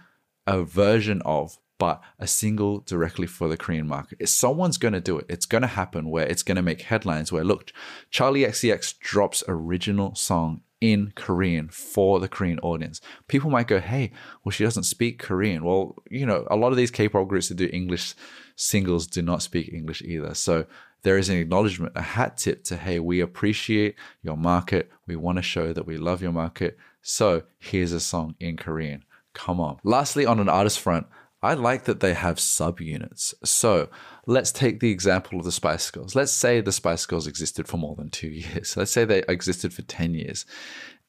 a 0.48 0.64
version 0.64 1.22
of, 1.26 1.58
but 1.78 2.02
a 2.20 2.28
single 2.28 2.80
directly 2.80 3.28
for 3.28 3.50
the 3.50 3.58
Korean 3.58 3.88
market. 3.88 4.18
If 4.22 4.30
someone's 4.30 4.78
going 4.78 4.94
to 4.94 5.02
do 5.02 5.18
it. 5.18 5.26
It's 5.28 5.46
going 5.46 5.62
to 5.64 5.68
happen 5.68 6.10
where 6.10 6.26
it's 6.26 6.44
going 6.44 6.56
to 6.56 6.62
make 6.62 6.84
headlines 6.84 7.32
where, 7.32 7.44
look, 7.44 7.72
Charli 8.12 8.48
XCX 8.48 8.98
drops 9.00 9.44
original 9.48 10.16
song 10.16 10.62
in 10.80 11.12
Korean 11.16 11.68
for 11.70 12.20
the 12.20 12.28
Korean 12.28 12.60
audience. 12.60 13.02
People 13.28 13.50
might 13.50 13.68
go, 13.68 13.80
hey, 13.80 14.12
well, 14.44 14.52
she 14.52 14.64
doesn't 14.64 14.84
speak 14.84 15.20
Korean. 15.20 15.64
Well, 15.64 15.96
you 16.10 16.26
know, 16.26 16.48
a 16.50 16.56
lot 16.56 16.72
of 16.72 16.78
these 16.78 16.92
K 16.92 17.10
pop 17.10 17.28
groups 17.28 17.50
that 17.50 17.56
do 17.56 17.70
English 17.74 18.14
singles 18.56 19.08
do 19.08 19.22
not 19.22 19.42
speak 19.42 19.74
English 19.74 20.02
either. 20.02 20.34
So 20.34 20.66
there 21.04 21.18
is 21.18 21.30
an 21.30 21.38
acknowledgement, 21.38 21.94
a 21.96 22.02
hat 22.02 22.38
tip 22.38 22.64
to, 22.66 22.78
hey, 22.78 23.00
we 23.00 23.20
appreciate 23.20 23.96
your 24.22 24.38
market. 24.38 24.92
We 25.08 25.16
want 25.16 25.38
to 25.38 25.42
show 25.42 25.74
that 25.74 25.86
we 25.86 25.98
love 25.98 26.22
your 26.22 26.32
market. 26.32 26.78
So 27.08 27.44
here's 27.60 27.92
a 27.92 28.00
song 28.00 28.34
in 28.40 28.58
Korean. 28.58 29.06
Come 29.36 29.62
on. 29.62 29.78
Lastly, 29.84 30.26
on 30.26 30.40
an 30.40 30.50
artist 30.50 30.80
front, 30.80 31.06
I 31.40 31.54
like 31.54 31.84
that 31.84 32.00
they 32.00 32.16
have 32.16 32.38
subunits. 32.38 33.36
So 33.44 33.90
let's 34.26 34.52
take 34.52 34.80
the 34.80 34.90
example 34.90 35.38
of 35.38 35.46
the 35.46 35.52
Spice 35.52 35.92
Girls. 35.92 36.16
Let's 36.16 36.32
say 36.32 36.62
the 36.62 36.72
Spice 36.72 37.06
Girls 37.06 37.28
existed 37.28 37.68
for 37.68 37.78
more 37.78 37.96
than 37.96 38.10
two 38.10 38.28
years. 38.30 38.76
Let's 38.76 38.90
say 38.90 39.06
they 39.06 39.22
existed 39.28 39.72
for 39.72 39.84
10 39.84 40.16
years. 40.16 40.48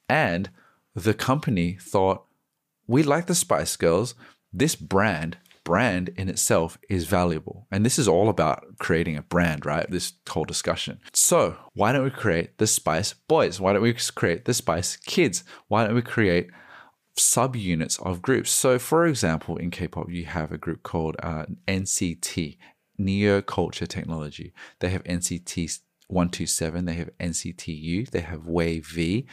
And 0.07 0.51
the 0.95 1.15
company 1.15 1.79
thought, 1.81 2.27
we 2.87 3.03
like 3.03 3.25
the 3.25 3.35
Spice 3.35 3.75
Girls. 3.77 4.15
This 4.53 4.77
brand 4.77 5.39
brand 5.67 6.11
in 6.11 6.29
itself 6.29 6.79
is 6.89 7.07
valuable. 7.07 7.67
And 7.73 7.85
this 7.85 7.99
is 7.99 8.07
all 8.07 8.29
about 8.29 8.65
creating 8.79 9.17
a 9.17 9.23
brand, 9.23 9.67
right? 9.67 9.91
This 9.91 10.13
whole 10.29 10.45
discussion. 10.45 11.01
So, 11.13 11.57
why 11.75 11.91
don't 11.91 12.05
we 12.05 12.11
create 12.11 12.57
the 12.59 12.69
Spice 12.69 13.13
Boys? 13.13 13.61
Why 13.61 13.73
don't 13.73 13.83
we 13.83 13.93
create 13.93 14.45
the 14.45 14.55
Spice 14.55 14.97
Kids? 14.97 15.43
Why 15.67 15.85
don't 15.85 15.97
we 15.97 16.03
create 16.03 16.51
subunits 17.19 18.01
of 18.01 18.23
groups? 18.23 18.53
So, 18.53 18.79
for 18.79 19.07
example, 19.07 19.57
in 19.57 19.73
K 19.73 19.89
pop, 19.89 20.09
you 20.09 20.25
have 20.27 20.53
a 20.53 20.59
group 20.59 20.85
called 20.85 21.17
uh, 21.21 21.47
NCT, 21.67 22.59
Neo 22.97 23.43
Culture 23.43 23.87
Technology. 23.87 24.53
They 24.79 24.91
have 24.91 25.03
NCT 25.03 25.81
127, 26.07 26.85
they 26.85 26.95
have 26.95 27.11
NCTU, 27.19 28.09
they 28.11 28.21
have 28.21 28.43
WayV. 28.43 29.27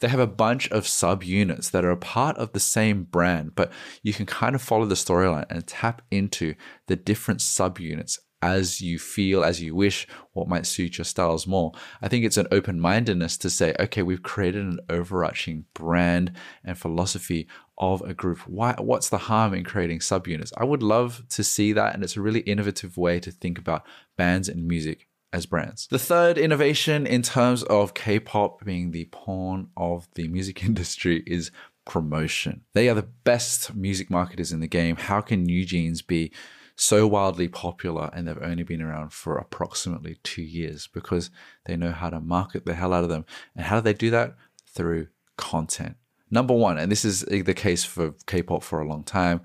They 0.00 0.08
have 0.08 0.20
a 0.20 0.26
bunch 0.26 0.68
of 0.70 0.84
subunits 0.84 1.70
that 1.70 1.84
are 1.84 1.90
a 1.90 1.96
part 1.96 2.36
of 2.36 2.52
the 2.52 2.60
same 2.60 3.04
brand, 3.04 3.54
but 3.54 3.72
you 4.02 4.12
can 4.12 4.26
kind 4.26 4.54
of 4.54 4.62
follow 4.62 4.86
the 4.86 4.94
storyline 4.94 5.46
and 5.50 5.66
tap 5.66 6.02
into 6.10 6.54
the 6.86 6.96
different 6.96 7.40
subunits 7.40 8.18
as 8.42 8.80
you 8.80 8.98
feel, 8.98 9.42
as 9.42 9.62
you 9.62 9.74
wish, 9.74 10.06
what 10.32 10.48
might 10.48 10.66
suit 10.66 10.98
your 10.98 11.04
styles 11.04 11.46
more. 11.46 11.72
I 12.02 12.08
think 12.08 12.24
it's 12.24 12.36
an 12.36 12.46
open 12.52 12.80
mindedness 12.80 13.36
to 13.38 13.50
say, 13.50 13.74
okay, 13.80 14.02
we've 14.02 14.22
created 14.22 14.62
an 14.62 14.80
overarching 14.88 15.64
brand 15.74 16.32
and 16.62 16.78
philosophy 16.78 17.48
of 17.78 18.02
a 18.02 18.14
group. 18.14 18.38
Why, 18.46 18.74
what's 18.78 19.08
the 19.08 19.18
harm 19.18 19.54
in 19.54 19.64
creating 19.64 20.00
subunits? 20.00 20.52
I 20.56 20.64
would 20.64 20.82
love 20.82 21.24
to 21.30 21.42
see 21.42 21.72
that, 21.72 21.94
and 21.94 22.04
it's 22.04 22.16
a 22.16 22.22
really 22.22 22.40
innovative 22.40 22.96
way 22.96 23.20
to 23.20 23.30
think 23.30 23.58
about 23.58 23.84
bands 24.16 24.48
and 24.48 24.66
music 24.66 25.05
as 25.32 25.46
brands. 25.46 25.86
The 25.88 25.98
third 25.98 26.38
innovation 26.38 27.06
in 27.06 27.22
terms 27.22 27.62
of 27.64 27.94
K 27.94 28.18
pop 28.18 28.64
being 28.64 28.90
the 28.90 29.06
porn 29.06 29.68
of 29.76 30.08
the 30.14 30.28
music 30.28 30.64
industry 30.64 31.22
is 31.26 31.50
promotion. 31.84 32.62
They 32.74 32.88
are 32.88 32.94
the 32.94 33.02
best 33.02 33.74
music 33.74 34.10
marketers 34.10 34.52
in 34.52 34.60
the 34.60 34.66
game. 34.66 34.96
How 34.96 35.20
can 35.20 35.44
New 35.44 35.64
Jeans 35.64 36.02
be 36.02 36.32
so 36.74 37.06
wildly 37.06 37.48
popular 37.48 38.10
and 38.12 38.28
they've 38.28 38.38
only 38.42 38.62
been 38.62 38.82
around 38.82 39.12
for 39.12 39.38
approximately 39.38 40.18
two 40.22 40.42
years? 40.42 40.88
Because 40.92 41.30
they 41.64 41.76
know 41.76 41.92
how 41.92 42.10
to 42.10 42.20
market 42.20 42.66
the 42.66 42.74
hell 42.74 42.92
out 42.92 43.04
of 43.04 43.10
them. 43.10 43.24
And 43.54 43.64
how 43.66 43.76
do 43.76 43.82
they 43.82 43.94
do 43.94 44.10
that? 44.10 44.34
Through 44.66 45.08
content. 45.36 45.96
Number 46.30 46.54
one, 46.54 46.76
and 46.76 46.90
this 46.90 47.04
is 47.04 47.20
the 47.20 47.54
case 47.54 47.84
for 47.84 48.14
K 48.26 48.42
pop 48.42 48.62
for 48.62 48.80
a 48.80 48.88
long 48.88 49.04
time, 49.04 49.40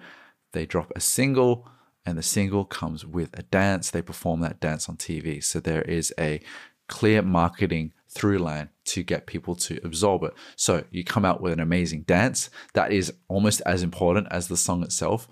they 0.53 0.65
drop 0.65 0.91
a 0.95 0.99
single 0.99 1.69
and 2.05 2.17
the 2.17 2.23
single 2.23 2.65
comes 2.65 3.05
with 3.05 3.29
a 3.37 3.43
dance. 3.43 3.89
They 3.89 4.01
perform 4.01 4.41
that 4.41 4.59
dance 4.59 4.89
on 4.89 4.97
TV. 4.97 5.43
So 5.43 5.59
there 5.59 5.83
is 5.83 6.13
a 6.19 6.41
clear 6.87 7.21
marketing 7.21 7.93
through 8.09 8.39
line 8.39 8.69
to 8.83 9.03
get 9.03 9.25
people 9.25 9.55
to 9.55 9.79
absorb 9.83 10.23
it. 10.23 10.33
So 10.55 10.83
you 10.91 11.03
come 11.03 11.23
out 11.23 11.41
with 11.41 11.53
an 11.53 11.59
amazing 11.59 12.01
dance 12.01 12.49
that 12.73 12.91
is 12.91 13.13
almost 13.27 13.61
as 13.65 13.83
important 13.83 14.27
as 14.31 14.47
the 14.47 14.57
song 14.57 14.83
itself. 14.83 15.27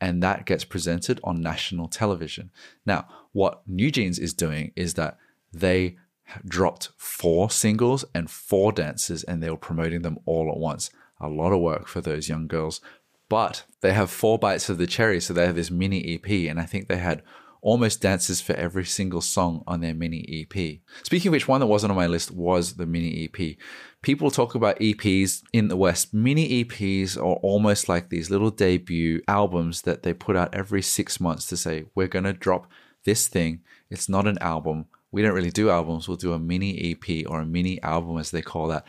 And 0.00 0.22
that 0.22 0.46
gets 0.46 0.64
presented 0.64 1.20
on 1.24 1.42
national 1.42 1.88
television. 1.88 2.50
Now, 2.86 3.08
what 3.32 3.62
New 3.66 3.90
Jeans 3.90 4.18
is 4.18 4.32
doing 4.32 4.72
is 4.76 4.94
that 4.94 5.18
they 5.52 5.96
dropped 6.46 6.90
four 6.96 7.50
singles 7.50 8.04
and 8.14 8.30
four 8.30 8.70
dances, 8.70 9.24
and 9.24 9.42
they 9.42 9.50
were 9.50 9.56
promoting 9.56 10.02
them 10.02 10.18
all 10.24 10.50
at 10.50 10.58
once. 10.58 10.90
A 11.20 11.28
lot 11.28 11.52
of 11.52 11.60
work 11.60 11.88
for 11.88 12.00
those 12.00 12.28
young 12.28 12.46
girls, 12.46 12.80
but 13.28 13.64
they 13.80 13.92
have 13.92 14.10
four 14.10 14.38
bites 14.38 14.68
of 14.68 14.78
the 14.78 14.86
cherry. 14.86 15.20
So 15.20 15.32
they 15.32 15.46
have 15.46 15.56
this 15.56 15.70
mini 15.70 16.14
EP, 16.14 16.50
and 16.50 16.60
I 16.60 16.64
think 16.64 16.88
they 16.88 16.96
had 16.96 17.22
almost 17.60 18.00
dances 18.00 18.40
for 18.40 18.54
every 18.54 18.84
single 18.84 19.20
song 19.20 19.62
on 19.66 19.80
their 19.80 19.94
mini 19.94 20.46
EP. 20.54 20.78
Speaking 21.02 21.30
of 21.30 21.32
which, 21.32 21.48
one 21.48 21.60
that 21.60 21.66
wasn't 21.66 21.90
on 21.90 21.96
my 21.96 22.06
list 22.06 22.30
was 22.30 22.74
the 22.74 22.86
mini 22.86 23.24
EP. 23.24 23.56
People 24.02 24.30
talk 24.30 24.54
about 24.54 24.78
EPs 24.78 25.42
in 25.52 25.68
the 25.68 25.76
West. 25.76 26.14
Mini 26.14 26.64
EPs 26.64 27.16
are 27.16 27.20
almost 27.42 27.88
like 27.88 28.08
these 28.08 28.30
little 28.30 28.50
debut 28.50 29.20
albums 29.26 29.82
that 29.82 30.02
they 30.02 30.12
put 30.12 30.36
out 30.36 30.54
every 30.54 30.82
six 30.82 31.20
months 31.20 31.46
to 31.46 31.56
say, 31.56 31.84
we're 31.94 32.06
going 32.06 32.24
to 32.24 32.32
drop 32.32 32.70
this 33.04 33.26
thing. 33.26 33.60
It's 33.90 34.08
not 34.08 34.26
an 34.26 34.38
album. 34.40 34.86
We 35.10 35.22
don't 35.22 35.34
really 35.34 35.50
do 35.50 35.70
albums. 35.70 36.06
We'll 36.06 36.16
do 36.16 36.34
a 36.34 36.38
mini 36.38 36.92
EP 36.92 37.26
or 37.28 37.40
a 37.40 37.46
mini 37.46 37.82
album, 37.82 38.18
as 38.18 38.30
they 38.30 38.42
call 38.42 38.68
that, 38.68 38.84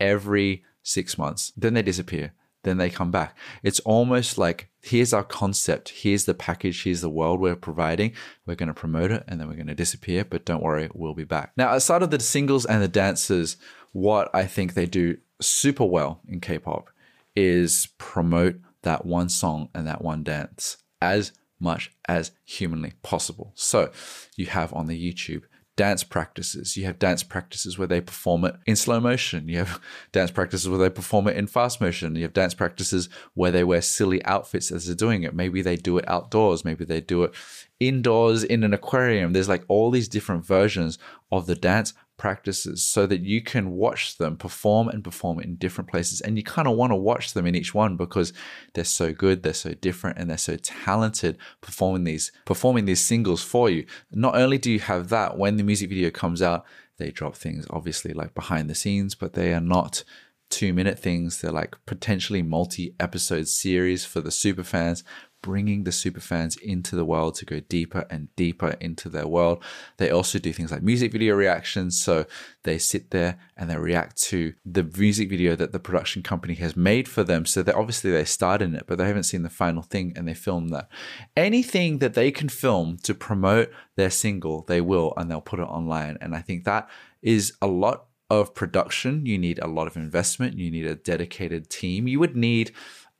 every 0.00 0.64
six 0.82 1.18
months. 1.18 1.52
Then 1.56 1.74
they 1.74 1.82
disappear 1.82 2.32
then 2.66 2.78
they 2.78 2.90
come 2.90 3.12
back. 3.12 3.36
It's 3.62 3.80
almost 3.80 4.36
like 4.36 4.68
here's 4.82 5.12
our 5.12 5.22
concept, 5.22 5.90
here's 5.90 6.24
the 6.24 6.34
package, 6.34 6.82
here's 6.82 7.00
the 7.00 7.08
world 7.08 7.40
we're 7.40 7.54
providing. 7.54 8.12
We're 8.44 8.56
going 8.56 8.66
to 8.66 8.74
promote 8.74 9.12
it 9.12 9.24
and 9.28 9.40
then 9.40 9.48
we're 9.48 9.54
going 9.54 9.68
to 9.68 9.74
disappear, 9.74 10.24
but 10.24 10.44
don't 10.44 10.62
worry, 10.62 10.90
we'll 10.92 11.14
be 11.14 11.24
back. 11.24 11.52
Now, 11.56 11.74
aside 11.74 12.02
of 12.02 12.10
the 12.10 12.20
singles 12.20 12.66
and 12.66 12.82
the 12.82 12.88
dances, 12.88 13.56
what 13.92 14.28
I 14.34 14.46
think 14.46 14.74
they 14.74 14.86
do 14.86 15.18
super 15.40 15.84
well 15.84 16.20
in 16.26 16.40
K 16.40 16.58
pop 16.58 16.90
is 17.36 17.88
promote 17.98 18.56
that 18.82 19.06
one 19.06 19.28
song 19.28 19.68
and 19.72 19.86
that 19.86 20.02
one 20.02 20.24
dance 20.24 20.78
as 21.00 21.32
much 21.60 21.92
as 22.08 22.32
humanly 22.44 22.94
possible. 23.02 23.52
So 23.54 23.92
you 24.36 24.46
have 24.46 24.72
on 24.74 24.88
the 24.88 25.12
YouTube 25.12 25.42
dance 25.76 26.02
practices. 26.02 26.76
You 26.76 26.86
have 26.86 26.98
dance 26.98 27.22
practices 27.22 27.78
where 27.78 27.86
they 27.86 28.00
perform 28.00 28.44
it 28.44 28.56
in 28.66 28.76
slow 28.76 28.98
motion. 28.98 29.48
You 29.48 29.58
have 29.58 29.80
dance 30.12 30.30
practices 30.30 30.68
where 30.68 30.78
they 30.78 30.90
perform 30.90 31.28
it 31.28 31.36
in 31.36 31.46
fast 31.46 31.80
motion. 31.80 32.16
You 32.16 32.22
have 32.22 32.32
dance 32.32 32.54
practices 32.54 33.08
where 33.34 33.50
they 33.50 33.62
wear 33.62 33.82
silly 33.82 34.24
outfits 34.24 34.72
as 34.72 34.86
they're 34.86 34.96
doing 34.96 35.22
it. 35.22 35.34
Maybe 35.34 35.62
they 35.62 35.76
do 35.76 35.98
it 35.98 36.08
outdoors. 36.08 36.64
Maybe 36.64 36.84
they 36.84 37.00
do 37.00 37.24
it 37.24 37.34
indoors 37.78 38.42
in 38.42 38.64
an 38.64 38.72
aquarium. 38.72 39.32
There's 39.32 39.48
like 39.48 39.64
all 39.68 39.90
these 39.90 40.08
different 40.08 40.46
versions 40.46 40.98
of 41.30 41.46
the 41.46 41.54
dance 41.54 41.92
practices 42.16 42.82
so 42.82 43.06
that 43.06 43.22
you 43.22 43.40
can 43.42 43.70
watch 43.70 44.18
them 44.18 44.36
perform 44.36 44.88
and 44.88 45.04
perform 45.04 45.40
in 45.40 45.56
different 45.56 45.90
places. 45.90 46.20
And 46.20 46.36
you 46.36 46.42
kind 46.42 46.68
of 46.68 46.76
want 46.76 46.92
to 46.92 46.96
watch 46.96 47.34
them 47.34 47.46
in 47.46 47.54
each 47.54 47.74
one 47.74 47.96
because 47.96 48.32
they're 48.74 48.84
so 48.84 49.12
good, 49.12 49.42
they're 49.42 49.52
so 49.52 49.74
different, 49.74 50.18
and 50.18 50.30
they're 50.30 50.38
so 50.38 50.56
talented 50.56 51.38
performing 51.60 52.04
these 52.04 52.32
performing 52.44 52.84
these 52.84 53.00
singles 53.00 53.42
for 53.42 53.70
you. 53.70 53.86
Not 54.10 54.36
only 54.36 54.58
do 54.58 54.70
you 54.70 54.80
have 54.80 55.08
that 55.10 55.38
when 55.38 55.56
the 55.56 55.64
music 55.64 55.88
video 55.88 56.10
comes 56.10 56.42
out, 56.42 56.64
they 56.98 57.10
drop 57.10 57.36
things 57.36 57.66
obviously 57.70 58.12
like 58.12 58.34
behind 58.34 58.70
the 58.70 58.74
scenes, 58.74 59.14
but 59.14 59.34
they 59.34 59.52
are 59.52 59.60
not 59.60 60.02
two 60.50 60.72
minute 60.72 60.98
things. 60.98 61.40
They're 61.40 61.52
like 61.52 61.76
potentially 61.86 62.42
multi 62.42 62.94
episode 62.98 63.48
series 63.48 64.04
for 64.04 64.20
the 64.20 64.30
super 64.30 64.62
fans 64.62 65.04
bringing 65.46 65.84
the 65.84 65.92
superfans 65.92 66.60
into 66.60 66.96
the 66.96 67.04
world 67.04 67.36
to 67.36 67.44
go 67.44 67.60
deeper 67.60 68.04
and 68.10 68.34
deeper 68.34 68.70
into 68.80 69.08
their 69.08 69.28
world. 69.28 69.62
They 69.96 70.10
also 70.10 70.40
do 70.40 70.52
things 70.52 70.72
like 70.72 70.82
music 70.82 71.12
video 71.12 71.36
reactions. 71.36 72.00
So 72.00 72.26
they 72.64 72.78
sit 72.78 73.12
there 73.12 73.38
and 73.56 73.70
they 73.70 73.76
react 73.76 74.20
to 74.22 74.54
the 74.64 74.82
music 74.82 75.30
video 75.30 75.54
that 75.54 75.70
the 75.70 75.78
production 75.78 76.24
company 76.24 76.54
has 76.54 76.76
made 76.76 77.06
for 77.06 77.22
them. 77.22 77.46
So 77.46 77.62
that 77.62 77.76
obviously 77.76 78.10
they 78.10 78.24
start 78.24 78.60
in 78.60 78.74
it, 78.74 78.88
but 78.88 78.98
they 78.98 79.06
haven't 79.06 79.22
seen 79.22 79.44
the 79.44 79.48
final 79.48 79.84
thing 79.84 80.12
and 80.16 80.26
they 80.26 80.34
film 80.34 80.70
that. 80.70 80.88
Anything 81.36 81.98
that 81.98 82.14
they 82.14 82.32
can 82.32 82.48
film 82.48 82.96
to 83.04 83.14
promote 83.14 83.70
their 83.94 84.10
single, 84.10 84.62
they 84.62 84.80
will, 84.80 85.14
and 85.16 85.30
they'll 85.30 85.40
put 85.40 85.60
it 85.60 85.68
online. 85.78 86.18
And 86.20 86.34
I 86.34 86.40
think 86.40 86.64
that 86.64 86.90
is 87.22 87.52
a 87.62 87.68
lot 87.68 88.06
of 88.28 88.52
production. 88.52 89.26
You 89.26 89.38
need 89.38 89.60
a 89.60 89.68
lot 89.68 89.86
of 89.86 89.94
investment. 89.94 90.58
You 90.58 90.72
need 90.72 90.86
a 90.86 90.96
dedicated 90.96 91.70
team. 91.70 92.08
You 92.08 92.18
would 92.18 92.34
need 92.34 92.72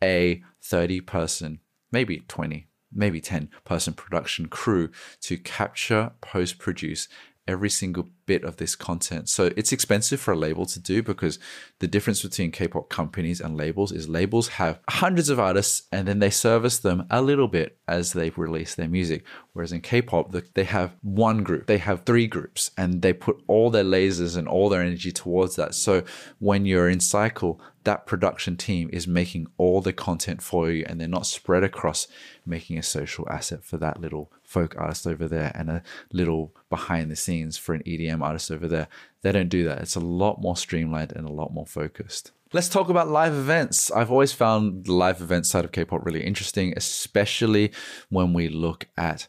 a 0.02 0.42
30 0.60 1.02
person 1.02 1.60
maybe 1.96 2.22
20, 2.28 2.68
maybe 2.92 3.22
10 3.22 3.48
person 3.64 3.94
production 3.94 4.48
crew 4.48 4.90
to 5.22 5.38
capture, 5.38 6.12
post 6.20 6.58
produce 6.58 7.08
every 7.48 7.70
single 7.70 8.10
bit 8.26 8.44
of 8.44 8.56
this 8.56 8.74
content. 8.74 9.28
So 9.28 9.50
it's 9.56 9.72
expensive 9.72 10.20
for 10.20 10.32
a 10.32 10.36
label 10.36 10.66
to 10.66 10.80
do 10.80 11.02
because 11.02 11.38
the 11.78 11.88
difference 11.88 12.22
between 12.22 12.50
K-pop 12.50 12.88
companies 12.88 13.40
and 13.40 13.56
labels 13.56 13.92
is 13.92 14.08
labels 14.08 14.48
have 14.48 14.80
hundreds 14.88 15.28
of 15.28 15.40
artists 15.40 15.84
and 15.92 16.06
then 16.06 16.18
they 16.18 16.30
service 16.30 16.78
them 16.78 17.06
a 17.10 17.22
little 17.22 17.48
bit 17.48 17.78
as 17.88 18.12
they 18.12 18.30
release 18.30 18.74
their 18.74 18.88
music. 18.88 19.24
Whereas 19.52 19.72
in 19.72 19.80
K-pop, 19.80 20.34
they 20.54 20.64
have 20.64 20.96
one 21.02 21.42
group, 21.42 21.66
they 21.66 21.78
have 21.78 22.04
three 22.04 22.26
groups, 22.26 22.70
and 22.76 23.00
they 23.00 23.12
put 23.12 23.42
all 23.46 23.70
their 23.70 23.84
lasers 23.84 24.36
and 24.36 24.46
all 24.46 24.68
their 24.68 24.82
energy 24.82 25.12
towards 25.12 25.56
that. 25.56 25.74
So 25.74 26.02
when 26.38 26.66
you're 26.66 26.90
in 26.90 27.00
cycle, 27.00 27.60
that 27.86 28.04
production 28.04 28.56
team 28.56 28.90
is 28.92 29.06
making 29.06 29.46
all 29.58 29.80
the 29.80 29.92
content 29.92 30.42
for 30.42 30.70
you 30.70 30.84
and 30.88 31.00
they're 31.00 31.06
not 31.06 31.24
spread 31.24 31.62
across 31.62 32.08
making 32.44 32.76
a 32.76 32.82
social 32.82 33.26
asset 33.30 33.64
for 33.64 33.76
that 33.76 34.00
little 34.00 34.32
folk 34.42 34.74
artist 34.76 35.06
over 35.06 35.28
there 35.28 35.52
and 35.54 35.70
a 35.70 35.82
little 36.12 36.52
behind 36.68 37.10
the 37.10 37.16
scenes 37.16 37.56
for 37.56 37.74
an 37.74 37.82
EDM 37.86 38.15
artist 38.22 38.50
over 38.50 38.68
there. 38.68 38.88
They 39.22 39.32
don't 39.32 39.48
do 39.48 39.64
that. 39.64 39.80
It's 39.80 39.96
a 39.96 40.00
lot 40.00 40.40
more 40.40 40.56
streamlined 40.56 41.12
and 41.12 41.26
a 41.26 41.32
lot 41.32 41.52
more 41.52 41.66
focused. 41.66 42.32
Let's 42.52 42.68
talk 42.68 42.88
about 42.88 43.08
live 43.08 43.34
events. 43.34 43.90
I've 43.90 44.10
always 44.10 44.32
found 44.32 44.86
the 44.86 44.92
live 44.92 45.20
event 45.20 45.46
side 45.46 45.64
of 45.64 45.72
K-pop 45.72 46.04
really 46.04 46.24
interesting, 46.24 46.72
especially 46.76 47.72
when 48.08 48.32
we 48.32 48.48
look 48.48 48.86
at 48.96 49.26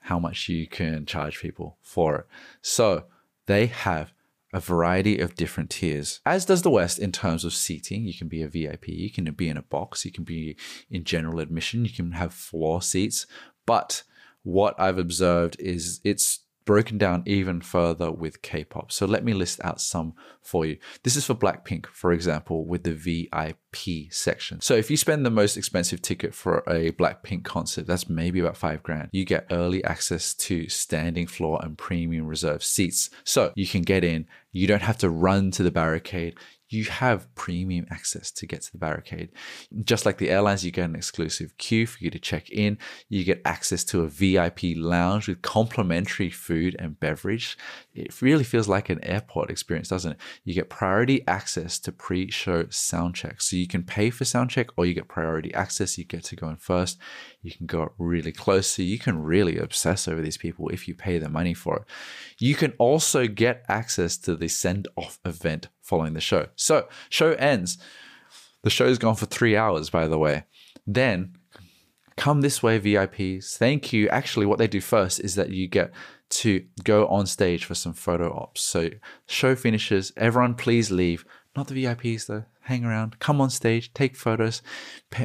how 0.00 0.18
much 0.18 0.48
you 0.48 0.66
can 0.66 1.06
charge 1.06 1.40
people 1.40 1.78
for 1.80 2.16
it. 2.16 2.26
So 2.62 3.04
they 3.46 3.66
have 3.66 4.12
a 4.52 4.60
variety 4.60 5.18
of 5.18 5.34
different 5.34 5.70
tiers, 5.70 6.20
as 6.24 6.46
does 6.46 6.62
the 6.62 6.70
West 6.70 6.98
in 6.98 7.12
terms 7.12 7.44
of 7.44 7.52
seating. 7.52 8.04
You 8.04 8.14
can 8.14 8.28
be 8.28 8.42
a 8.42 8.48
VIP, 8.48 8.88
you 8.88 9.10
can 9.10 9.30
be 9.32 9.48
in 9.48 9.56
a 9.56 9.62
box, 9.62 10.04
you 10.04 10.12
can 10.12 10.24
be 10.24 10.56
in 10.90 11.04
general 11.04 11.40
admission, 11.40 11.84
you 11.84 11.92
can 11.92 12.12
have 12.12 12.32
floor 12.32 12.80
seats. 12.80 13.26
But 13.66 14.04
what 14.42 14.74
I've 14.78 14.98
observed 14.98 15.56
is 15.60 16.00
it's 16.04 16.40
broken 16.68 16.98
down 16.98 17.22
even 17.24 17.62
further 17.62 18.12
with 18.12 18.42
K-pop. 18.42 18.92
So 18.92 19.06
let 19.06 19.24
me 19.24 19.32
list 19.32 19.58
out 19.64 19.80
some 19.80 20.12
for 20.42 20.66
you. 20.66 20.76
This 21.02 21.16
is 21.16 21.24
for 21.24 21.34
Blackpink, 21.34 21.86
for 21.86 22.12
example, 22.12 22.66
with 22.66 22.82
the 22.82 22.92
VIP 22.92 24.12
section. 24.12 24.60
So 24.60 24.74
if 24.74 24.90
you 24.90 24.98
spend 24.98 25.24
the 25.24 25.30
most 25.30 25.56
expensive 25.56 26.02
ticket 26.02 26.34
for 26.34 26.58
a 26.68 26.92
Blackpink 26.92 27.44
concert, 27.44 27.86
that's 27.86 28.10
maybe 28.10 28.38
about 28.38 28.58
five 28.58 28.82
grand. 28.82 29.08
You 29.12 29.24
get 29.24 29.46
early 29.50 29.82
access 29.82 30.34
to 30.34 30.68
standing 30.68 31.26
floor 31.26 31.58
and 31.62 31.78
premium 31.78 32.26
reserve 32.26 32.62
seats. 32.62 33.08
So 33.24 33.50
you 33.56 33.66
can 33.66 33.80
get 33.80 34.04
in. 34.04 34.26
You 34.52 34.66
don't 34.66 34.82
have 34.82 34.98
to 34.98 35.08
run 35.08 35.50
to 35.52 35.62
the 35.62 35.70
barricade 35.70 36.36
you 36.68 36.84
have 36.84 37.32
premium 37.34 37.86
access 37.90 38.30
to 38.32 38.46
get 38.46 38.62
to 38.62 38.72
the 38.72 38.78
barricade. 38.78 39.30
Just 39.84 40.04
like 40.04 40.18
the 40.18 40.30
airlines, 40.30 40.64
you 40.64 40.70
get 40.70 40.84
an 40.84 40.94
exclusive 40.94 41.56
queue 41.56 41.86
for 41.86 41.98
you 42.02 42.10
to 42.10 42.18
check 42.18 42.50
in. 42.50 42.78
You 43.08 43.24
get 43.24 43.40
access 43.44 43.84
to 43.84 44.02
a 44.02 44.08
VIP 44.08 44.76
lounge 44.76 45.28
with 45.28 45.42
complimentary 45.42 46.30
food 46.30 46.76
and 46.78 46.98
beverage. 47.00 47.56
It 47.94 48.20
really 48.20 48.44
feels 48.44 48.68
like 48.68 48.90
an 48.90 49.02
airport 49.02 49.50
experience, 49.50 49.88
doesn't 49.88 50.12
it? 50.12 50.18
You 50.44 50.54
get 50.54 50.68
priority 50.68 51.26
access 51.26 51.78
to 51.80 51.92
pre 51.92 52.30
show 52.30 52.66
sound 52.68 53.14
check. 53.14 53.40
So 53.40 53.56
you 53.56 53.66
can 53.66 53.82
pay 53.82 54.10
for 54.10 54.24
sound 54.24 54.50
check 54.50 54.68
or 54.76 54.84
you 54.84 54.94
get 54.94 55.08
priority 55.08 55.52
access. 55.54 55.96
You 55.96 56.04
get 56.04 56.24
to 56.24 56.36
go 56.36 56.48
in 56.48 56.56
first. 56.56 56.98
You 57.42 57.52
can 57.52 57.66
go 57.66 57.84
up 57.84 57.94
really 57.98 58.32
close. 58.32 58.66
So 58.66 58.82
you 58.82 58.98
can 58.98 59.22
really 59.22 59.58
obsess 59.58 60.06
over 60.06 60.20
these 60.20 60.36
people 60.36 60.68
if 60.68 60.86
you 60.86 60.94
pay 60.94 61.18
the 61.18 61.28
money 61.28 61.54
for 61.54 61.76
it. 61.76 61.82
You 62.38 62.54
can 62.54 62.72
also 62.78 63.26
get 63.26 63.64
access 63.68 64.18
to 64.18 64.36
the 64.36 64.48
send 64.48 64.86
off 64.96 65.18
event 65.24 65.68
following 65.88 66.12
the 66.12 66.20
show. 66.20 66.46
So, 66.54 66.86
show 67.08 67.32
ends. 67.32 67.78
The 68.62 68.70
show's 68.70 68.98
gone 68.98 69.16
for 69.16 69.26
three 69.26 69.56
hours, 69.56 69.88
by 69.88 70.06
the 70.06 70.18
way. 70.18 70.44
Then, 70.86 71.34
come 72.16 72.42
this 72.42 72.62
way, 72.62 72.78
VIPs. 72.78 73.56
Thank 73.56 73.92
you. 73.92 74.08
Actually, 74.10 74.46
what 74.46 74.58
they 74.58 74.68
do 74.68 74.80
first 74.80 75.18
is 75.20 75.34
that 75.36 75.50
you 75.50 75.66
get 75.66 75.92
to 76.30 76.64
go 76.84 77.06
on 77.06 77.26
stage 77.26 77.64
for 77.64 77.74
some 77.74 77.94
photo 77.94 78.30
ops. 78.32 78.60
So, 78.60 78.90
show 79.26 79.56
finishes. 79.56 80.12
Everyone, 80.16 80.54
please 80.54 80.90
leave. 80.90 81.24
Not 81.58 81.66
the 81.66 81.84
VIPs 81.84 82.26
though. 82.26 82.44
Hang 82.60 82.84
around, 82.84 83.18
come 83.18 83.40
on 83.40 83.50
stage, 83.50 83.92
take 83.92 84.14
photos, 84.14 84.62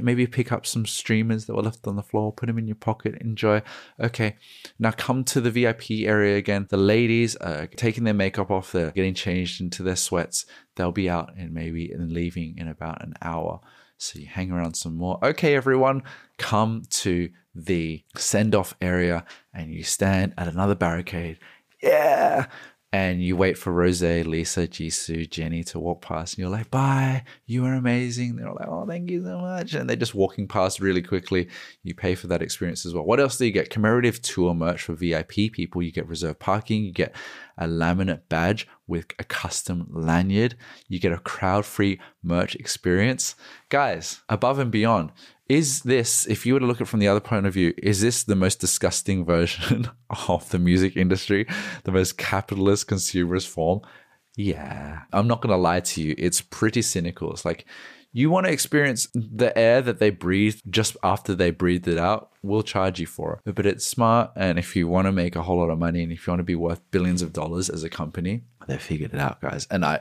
maybe 0.01 0.25
pick 0.25 0.51
up 0.51 0.65
some 0.65 0.83
streamers 0.83 1.45
that 1.45 1.55
were 1.55 1.61
left 1.61 1.85
on 1.85 1.95
the 1.95 2.01
floor, 2.01 2.31
put 2.33 2.47
them 2.47 2.57
in 2.57 2.65
your 2.65 2.75
pocket, 2.75 3.13
enjoy. 3.21 3.61
Okay, 3.99 4.37
now 4.79 4.89
come 4.89 5.23
to 5.25 5.39
the 5.39 5.51
VIP 5.51 5.91
area 6.07 6.35
again. 6.35 6.65
The 6.67 6.77
ladies 6.77 7.35
are 7.35 7.67
taking 7.67 8.03
their 8.03 8.15
makeup 8.15 8.49
off, 8.49 8.71
they're 8.71 8.89
getting 8.89 9.13
changed 9.13 9.61
into 9.61 9.83
their 9.83 9.95
sweats. 9.95 10.47
They'll 10.75 10.91
be 10.91 11.07
out 11.07 11.33
and 11.37 11.53
maybe 11.53 11.91
and 11.91 12.11
leaving 12.11 12.55
in 12.57 12.67
about 12.67 13.03
an 13.03 13.13
hour. 13.21 13.59
So 13.97 14.17
you 14.17 14.25
hang 14.25 14.51
around 14.51 14.73
some 14.73 14.95
more. 14.95 15.19
Okay, 15.23 15.55
everyone, 15.55 16.01
come 16.39 16.81
to 16.89 17.29
the 17.53 18.03
send 18.17 18.55
off 18.55 18.73
area 18.81 19.23
and 19.53 19.71
you 19.71 19.83
stand 19.83 20.33
at 20.39 20.47
another 20.47 20.73
barricade. 20.73 21.37
Yeah 21.79 22.47
and 22.93 23.23
you 23.23 23.35
wait 23.35 23.57
for 23.57 23.73
Rose, 23.73 24.03
Lisa, 24.03 24.67
Jisoo, 24.67 25.27
Jennie 25.27 25.63
to 25.63 25.79
walk 25.79 26.03
past, 26.03 26.35
and 26.35 26.43
you're 26.43 26.50
like, 26.50 26.69
"Bye, 26.69 27.23
you 27.47 27.65
are 27.65 27.73
amazing." 27.73 28.35
They're 28.35 28.47
all 28.47 28.55
like, 28.59 28.67
"Oh, 28.69 28.85
thank 28.85 29.09
you 29.09 29.23
so 29.23 29.39
much," 29.39 29.73
and 29.73 29.89
they're 29.89 29.95
just 29.95 30.13
walking 30.13 30.47
past 30.47 30.79
really 30.79 31.01
quickly. 31.01 31.50
You 31.81 31.95
pay 31.95 32.13
for 32.13 32.27
that 32.27 32.43
experience 32.43 32.85
as 32.85 32.93
well. 32.93 33.03
What 33.03 33.19
else 33.19 33.38
do 33.38 33.45
you 33.45 33.51
get? 33.51 33.71
Commemorative 33.71 34.21
tour 34.21 34.53
merch 34.53 34.83
for 34.83 34.93
VIP 34.93 35.50
people. 35.50 35.81
You 35.81 35.91
get 35.91 36.07
reserved 36.07 36.38
parking. 36.38 36.85
You 36.85 36.91
get 36.91 37.15
a 37.57 37.65
laminate 37.65 38.29
badge 38.29 38.67
with 38.85 39.07
a 39.17 39.23
custom 39.23 39.88
lanyard. 39.89 40.55
You 40.88 41.00
get 41.00 41.12
a 41.12 41.17
crowd-free 41.17 42.00
merch 42.21 42.55
experience, 42.55 43.35
guys. 43.69 44.21
Above 44.29 44.59
and 44.59 44.69
beyond, 44.71 45.12
is 45.53 45.81
this, 45.81 46.25
if 46.25 46.45
you 46.45 46.55
were 46.55 46.60
to 46.60 46.65
look 46.65 46.77
at 46.77 46.81
it 46.81 46.88
from 46.88 47.00
the 47.00 47.07
other 47.07 47.19
point 47.19 47.45
of 47.45 47.53
view, 47.53 47.74
is 47.77 48.01
this 48.01 48.24
the 48.24 48.36
most 48.36 48.60
disgusting 48.60 49.24
version 49.36 49.89
of 50.27 50.50
the 50.50 50.60
music 50.60 50.98
industry, 50.98 51.48
the 51.83 51.91
most 51.91 52.17
capitalist 52.17 52.88
consumerist 52.88 53.48
form? 53.48 53.81
Yeah, 54.36 55.01
I'm 55.12 55.27
not 55.27 55.41
going 55.41 55.51
to 55.51 55.57
lie 55.57 55.81
to 55.81 56.01
you. 56.01 56.15
It's 56.17 56.41
pretty 56.41 56.81
cynical. 56.81 57.31
It's 57.31 57.45
like, 57.45 57.65
you 58.15 58.29
want 58.29 58.45
to 58.45 58.51
experience 58.51 59.07
the 59.13 59.55
air 59.57 59.81
that 59.81 60.00
they 60.00 60.10
breathe 60.10 60.60
just 60.69 60.98
after 61.03 61.33
they 61.36 61.50
breathed 61.50 61.88
it 61.88 61.98
out, 61.98 62.31
we'll 62.41 62.63
charge 62.63 63.00
you 63.00 63.07
for 63.07 63.39
it. 63.45 63.55
But 63.55 63.65
it's 63.65 63.86
smart. 63.86 64.31
And 64.36 64.57
if 64.57 64.75
you 64.75 64.88
want 64.88 65.05
to 65.05 65.12
make 65.12 65.36
a 65.36 65.41
whole 65.43 65.57
lot 65.57 65.69
of 65.69 65.79
money 65.79 66.03
and 66.03 66.12
if 66.12 66.25
you 66.25 66.31
want 66.31 66.39
to 66.39 66.43
be 66.43 66.55
worth 66.55 66.81
billions 66.91 67.22
of 67.22 67.33
dollars 67.33 67.69
as 67.69 67.83
a 67.83 67.89
company, 67.89 68.43
they 68.67 68.77
figured 68.77 69.13
it 69.13 69.19
out, 69.19 69.41
guys. 69.41 69.67
And 69.69 69.83
I, 69.83 69.95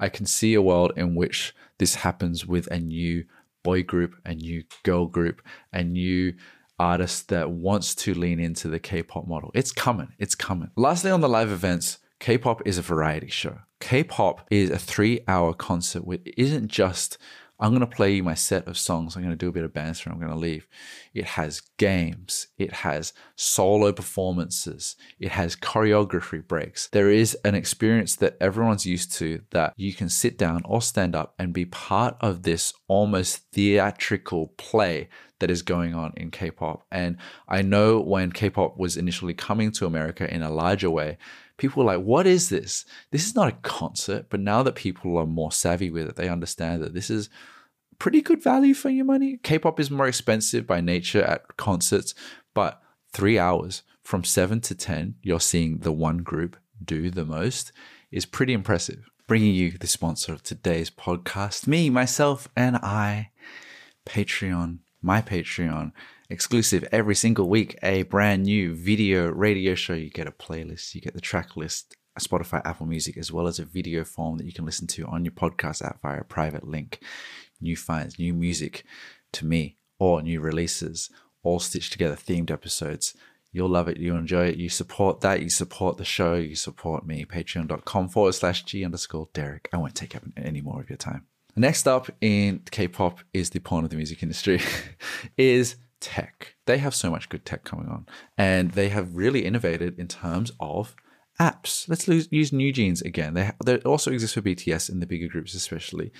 I, 0.00 0.04
I 0.04 0.08
can 0.08 0.26
see 0.26 0.54
a 0.54 0.62
world 0.62 0.92
in 0.96 1.14
which 1.14 1.54
this 1.78 1.96
happens 1.96 2.46
with 2.46 2.66
a 2.68 2.78
new 2.78 3.24
boy 3.62 3.82
group, 3.82 4.14
a 4.24 4.34
new 4.34 4.62
girl 4.82 5.06
group, 5.06 5.42
a 5.72 5.82
new 5.82 6.34
artist 6.78 7.28
that 7.28 7.50
wants 7.50 7.94
to 7.94 8.14
lean 8.14 8.40
into 8.40 8.68
the 8.68 8.80
K-pop 8.80 9.26
model. 9.26 9.50
It's 9.54 9.72
coming. 9.72 10.08
It's 10.18 10.34
coming. 10.34 10.70
Lastly, 10.76 11.10
on 11.10 11.20
the 11.20 11.28
live 11.28 11.50
events, 11.50 11.98
K-pop 12.18 12.62
is 12.66 12.78
a 12.78 12.82
variety 12.82 13.28
show. 13.28 13.58
K-pop 13.80 14.46
is 14.50 14.70
a 14.70 14.78
three-hour 14.78 15.54
concert 15.54 16.04
which 16.04 16.22
isn't 16.36 16.68
just 16.68 17.18
I'm 17.62 17.70
going 17.70 17.80
to 17.80 17.86
play 17.86 18.14
you 18.14 18.24
my 18.24 18.34
set 18.34 18.66
of 18.66 18.76
songs. 18.76 19.14
I'm 19.14 19.22
going 19.22 19.32
to 19.32 19.36
do 19.36 19.48
a 19.48 19.52
bit 19.52 19.62
of 19.62 19.72
banter. 19.72 20.10
I'm 20.10 20.18
going 20.18 20.32
to 20.32 20.36
leave. 20.36 20.66
It 21.14 21.24
has 21.24 21.62
games. 21.78 22.48
It 22.58 22.72
has 22.72 23.12
solo 23.36 23.92
performances. 23.92 24.96
It 25.20 25.30
has 25.30 25.54
choreography 25.54 26.46
breaks. 26.46 26.88
There 26.88 27.08
is 27.08 27.36
an 27.44 27.54
experience 27.54 28.16
that 28.16 28.36
everyone's 28.40 28.84
used 28.84 29.12
to 29.18 29.42
that 29.52 29.74
you 29.76 29.94
can 29.94 30.08
sit 30.08 30.36
down 30.36 30.62
or 30.64 30.82
stand 30.82 31.14
up 31.14 31.34
and 31.38 31.52
be 31.52 31.64
part 31.64 32.16
of 32.20 32.42
this 32.42 32.74
almost 32.88 33.42
theatrical 33.52 34.48
play 34.56 35.08
that 35.38 35.50
is 35.50 35.62
going 35.62 35.94
on 35.94 36.12
in 36.16 36.32
K-pop. 36.32 36.84
And 36.90 37.16
I 37.48 37.62
know 37.62 38.00
when 38.00 38.32
K-pop 38.32 38.76
was 38.76 38.96
initially 38.96 39.34
coming 39.34 39.70
to 39.72 39.86
America 39.86 40.32
in 40.32 40.42
a 40.42 40.50
larger 40.50 40.90
way, 40.90 41.16
people 41.58 41.84
were 41.84 41.92
like, 41.96 42.04
what 42.04 42.26
is 42.26 42.48
this? 42.48 42.84
This 43.12 43.26
is 43.26 43.36
not 43.36 43.48
a 43.48 43.58
concert. 43.62 44.26
But 44.30 44.40
now 44.40 44.64
that 44.64 44.74
people 44.74 45.16
are 45.16 45.26
more 45.26 45.52
savvy 45.52 45.90
with 45.90 46.08
it, 46.08 46.16
they 46.16 46.28
understand 46.28 46.82
that 46.82 46.94
this 46.94 47.08
is 47.08 47.30
pretty 48.02 48.20
good 48.20 48.42
value 48.42 48.74
for 48.74 48.90
your 48.90 49.04
money. 49.04 49.38
K 49.44 49.60
pop 49.60 49.78
is 49.78 49.88
more 49.88 50.08
expensive 50.08 50.66
by 50.66 50.80
nature 50.80 51.22
at 51.22 51.56
concerts, 51.56 52.16
but 52.52 52.82
three 53.12 53.38
hours 53.38 53.84
from 54.02 54.24
seven 54.24 54.60
to 54.62 54.74
10, 54.74 55.14
you're 55.22 55.38
seeing 55.38 55.78
the 55.78 55.92
one 55.92 56.18
group 56.18 56.56
do 56.84 57.10
the 57.10 57.24
most 57.24 57.70
is 58.10 58.26
pretty 58.26 58.54
impressive. 58.54 59.08
Bringing 59.28 59.54
you 59.54 59.78
the 59.78 59.86
sponsor 59.86 60.32
of 60.32 60.42
today's 60.42 60.90
podcast, 60.90 61.68
me, 61.68 61.90
myself, 61.90 62.48
and 62.56 62.74
I, 62.74 63.30
Patreon, 64.04 64.78
my 65.00 65.22
Patreon 65.22 65.92
exclusive 66.28 66.84
every 66.90 67.14
single 67.14 67.48
week, 67.48 67.78
a 67.84 68.02
brand 68.02 68.42
new 68.42 68.74
video 68.74 69.30
radio 69.30 69.76
show. 69.76 69.94
You 69.94 70.10
get 70.10 70.26
a 70.26 70.32
playlist, 70.32 70.96
you 70.96 71.00
get 71.00 71.14
the 71.14 71.20
track 71.20 71.56
list, 71.56 71.96
Spotify, 72.20 72.60
Apple 72.64 72.86
Music, 72.86 73.16
as 73.16 73.32
well 73.32 73.46
as 73.46 73.58
a 73.58 73.64
video 73.64 74.04
form 74.04 74.38
that 74.38 74.46
you 74.46 74.52
can 74.52 74.64
listen 74.64 74.86
to 74.88 75.06
on 75.06 75.24
your 75.24 75.32
podcast 75.32 75.84
app 75.84 76.00
via 76.02 76.20
a 76.20 76.24
private 76.24 76.66
link. 76.66 77.00
New 77.60 77.76
finds, 77.76 78.18
new 78.18 78.34
music 78.34 78.84
to 79.32 79.46
me, 79.46 79.76
or 79.98 80.20
new 80.22 80.40
releases, 80.40 81.10
all 81.42 81.60
stitched 81.60 81.92
together, 81.92 82.16
themed 82.16 82.50
episodes. 82.50 83.14
You'll 83.52 83.68
love 83.68 83.88
it. 83.88 83.98
You'll 83.98 84.18
enjoy 84.18 84.46
it. 84.46 84.56
You 84.56 84.68
support 84.68 85.20
that. 85.20 85.42
You 85.42 85.50
support 85.50 85.98
the 85.98 86.04
show. 86.04 86.34
You 86.34 86.54
support 86.54 87.06
me. 87.06 87.24
Patreon.com 87.24 88.08
forward 88.08 88.32
slash 88.32 88.64
Gee 88.64 88.84
underscore 88.84 89.28
Derrick. 89.34 89.68
I 89.72 89.76
won't 89.76 89.94
take 89.94 90.16
up 90.16 90.22
any 90.36 90.62
more 90.62 90.80
of 90.80 90.88
your 90.88 90.96
time. 90.96 91.26
Next 91.54 91.86
up 91.86 92.10
in 92.22 92.62
K 92.70 92.88
pop 92.88 93.20
is 93.34 93.50
the 93.50 93.60
porn 93.60 93.84
of 93.84 93.90
the 93.90 93.96
music 93.96 94.22
industry, 94.22 94.60
is 95.36 95.76
tech. 96.00 96.54
They 96.64 96.78
have 96.78 96.94
so 96.94 97.10
much 97.10 97.28
good 97.28 97.44
tech 97.44 97.64
coming 97.64 97.88
on, 97.88 98.06
and 98.38 98.72
they 98.72 98.88
have 98.88 99.14
really 99.14 99.44
innovated 99.44 99.98
in 99.98 100.08
terms 100.08 100.50
of 100.60 100.96
apps. 101.40 101.88
Let's 101.88 102.08
use 102.08 102.52
New 102.52 102.72
Jeans 102.72 103.02
again. 103.02 103.34
They, 103.34 103.50
they 103.64 103.78
also 103.78 104.12
exist 104.12 104.34
for 104.34 104.42
BTS 104.42 104.90
in 104.90 105.00
the 105.00 105.06
bigger 105.06 105.28
groups, 105.28 105.54
especially. 105.54 106.12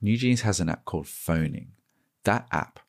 New 0.00 0.16
Jeans 0.16 0.42
has 0.42 0.60
an 0.60 0.68
app 0.68 0.84
called 0.84 1.08
Phoning. 1.08 1.72
That 2.24 2.46
app, 2.50 2.80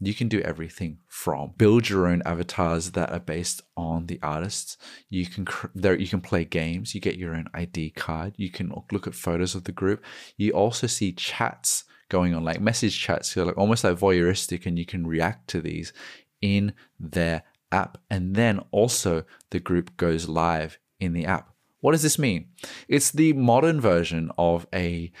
you 0.00 0.14
can 0.14 0.28
do 0.28 0.40
everything 0.40 0.98
from 1.06 1.52
build 1.58 1.88
your 1.88 2.06
own 2.06 2.22
avatars 2.24 2.92
that 2.92 3.12
are 3.12 3.20
based 3.20 3.62
on 3.76 4.06
the 4.06 4.18
artists. 4.22 4.76
You 5.08 5.26
can 5.26 5.46
there 5.74 5.98
you 5.98 6.08
can 6.08 6.20
play 6.20 6.44
games. 6.44 6.94
You 6.94 7.00
get 7.00 7.16
your 7.16 7.34
own 7.34 7.46
ID 7.54 7.90
card. 7.90 8.34
You 8.36 8.50
can 8.50 8.72
look 8.90 9.06
at 9.06 9.14
photos 9.14 9.54
of 9.54 9.64
the 9.64 9.72
group. 9.72 10.02
You 10.36 10.52
also 10.52 10.86
see 10.86 11.12
chats 11.12 11.84
going 12.08 12.34
on, 12.34 12.44
like 12.44 12.60
message 12.60 12.98
chats, 12.98 13.32
so 13.32 13.44
like 13.44 13.58
almost 13.58 13.84
like 13.84 13.96
voyeuristic, 13.96 14.66
and 14.66 14.78
you 14.78 14.86
can 14.86 15.06
react 15.06 15.48
to 15.48 15.60
these 15.60 15.92
in 16.40 16.72
their 16.98 17.42
app. 17.72 17.98
And 18.10 18.34
then 18.34 18.60
also 18.70 19.24
the 19.50 19.60
group 19.60 19.96
goes 19.96 20.28
live 20.28 20.78
in 20.98 21.12
the 21.12 21.26
app. 21.26 21.54
What 21.80 21.92
does 21.92 22.02
this 22.02 22.18
mean? 22.18 22.48
It's 22.88 23.10
the 23.10 23.32
modern 23.32 23.80
version 23.80 24.30
of 24.36 24.66
a 24.74 25.12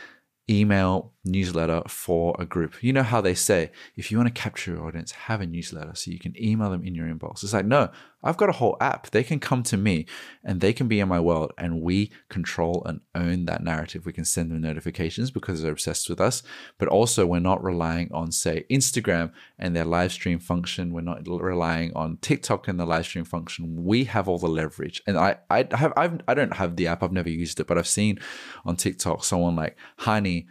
email 0.50 1.12
newsletter 1.24 1.82
for 1.86 2.34
a 2.38 2.46
group. 2.46 2.82
You 2.82 2.92
know 2.92 3.02
how 3.02 3.20
they 3.20 3.34
say, 3.34 3.70
if 3.96 4.10
you 4.10 4.16
want 4.16 4.34
to 4.34 4.40
capture 4.40 4.72
your 4.72 4.86
audience, 4.86 5.12
have 5.12 5.40
a 5.40 5.46
newsletter 5.46 5.92
so 5.94 6.10
you 6.10 6.18
can 6.18 6.34
email 6.42 6.70
them 6.70 6.84
in 6.84 6.94
your 6.94 7.06
inbox. 7.06 7.42
It's 7.42 7.52
like, 7.52 7.66
no, 7.66 7.90
I've 8.22 8.36
got 8.36 8.48
a 8.48 8.52
whole 8.52 8.76
app. 8.80 9.10
They 9.10 9.22
can 9.22 9.38
come 9.38 9.62
to 9.64 9.76
me 9.76 10.06
and 10.42 10.60
they 10.60 10.72
can 10.72 10.88
be 10.88 11.00
in 11.00 11.08
my 11.08 11.20
world 11.20 11.52
and 11.58 11.82
we 11.82 12.10
control 12.28 12.82
and 12.86 13.00
own 13.14 13.44
that 13.46 13.62
narrative. 13.62 14.06
We 14.06 14.12
can 14.12 14.24
send 14.24 14.50
them 14.50 14.60
notifications 14.62 15.30
because 15.30 15.62
they're 15.62 15.72
obsessed 15.72 16.08
with 16.08 16.20
us, 16.20 16.42
but 16.78 16.88
also 16.88 17.26
we're 17.26 17.40
not 17.40 17.62
relying 17.62 18.10
on, 18.12 18.32
say, 18.32 18.64
Instagram 18.70 19.32
and 19.58 19.76
their 19.76 19.84
live 19.84 20.12
stream 20.12 20.38
function. 20.38 20.92
We're 20.92 21.00
not 21.02 21.26
relying 21.26 21.92
on 21.94 22.18
TikTok 22.22 22.68
and 22.68 22.80
the 22.80 22.86
live 22.86 23.04
stream 23.04 23.24
function. 23.24 23.84
We 23.84 24.04
have 24.04 24.28
all 24.28 24.38
the 24.38 24.48
leverage. 24.48 25.02
And 25.06 25.18
I, 25.18 25.36
I 25.50 25.66
have, 25.72 25.92
I've, 25.96 26.20
I 26.26 26.34
don't 26.34 26.56
have 26.56 26.76
the 26.76 26.86
app. 26.88 27.02
I've 27.02 27.12
never 27.12 27.30
used 27.30 27.60
it, 27.60 27.66
but 27.66 27.78
I've 27.78 27.86
seen 27.86 28.18
on 28.64 28.76
TikTok 28.76 29.24
someone 29.24 29.56
like 29.56 29.76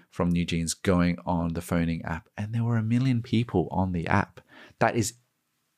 From 0.10 0.30
New 0.30 0.46
Jeans 0.46 0.74
going 0.74 1.18
on 1.26 1.54
the 1.54 1.62
phoning 1.62 2.02
app, 2.04 2.30
and 2.38 2.54
there 2.54 2.64
were 2.64 2.78
a 2.78 2.84
million 2.84 3.22
people 3.22 3.68
on 3.72 3.92
the 3.92 4.08
app. 4.08 4.42
That 4.80 4.96
is 4.96 5.14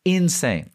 insane. 0.06 0.72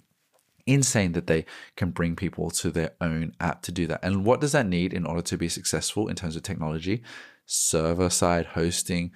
Insane 0.67 1.13
that 1.13 1.29
they 1.29 1.47
can 1.77 1.91
bring 1.91 2.17
people 2.17 2.51
to 2.51 2.71
their 2.71 2.93
own 3.01 3.33
app 3.39 3.63
to 3.63 3.73
do 3.73 3.87
that. 3.87 4.01
And 4.03 4.25
what 4.25 4.41
does 4.41 4.53
that 4.53 4.67
need 4.67 4.93
in 4.93 5.07
order 5.07 5.23
to 5.23 5.37
be 5.37 5.49
successful 5.49 6.09
in 6.09 6.17
terms 6.17 6.35
of 6.35 6.43
technology? 6.43 7.03
Server 7.45 8.11
side 8.11 8.47
hosting, 8.47 9.13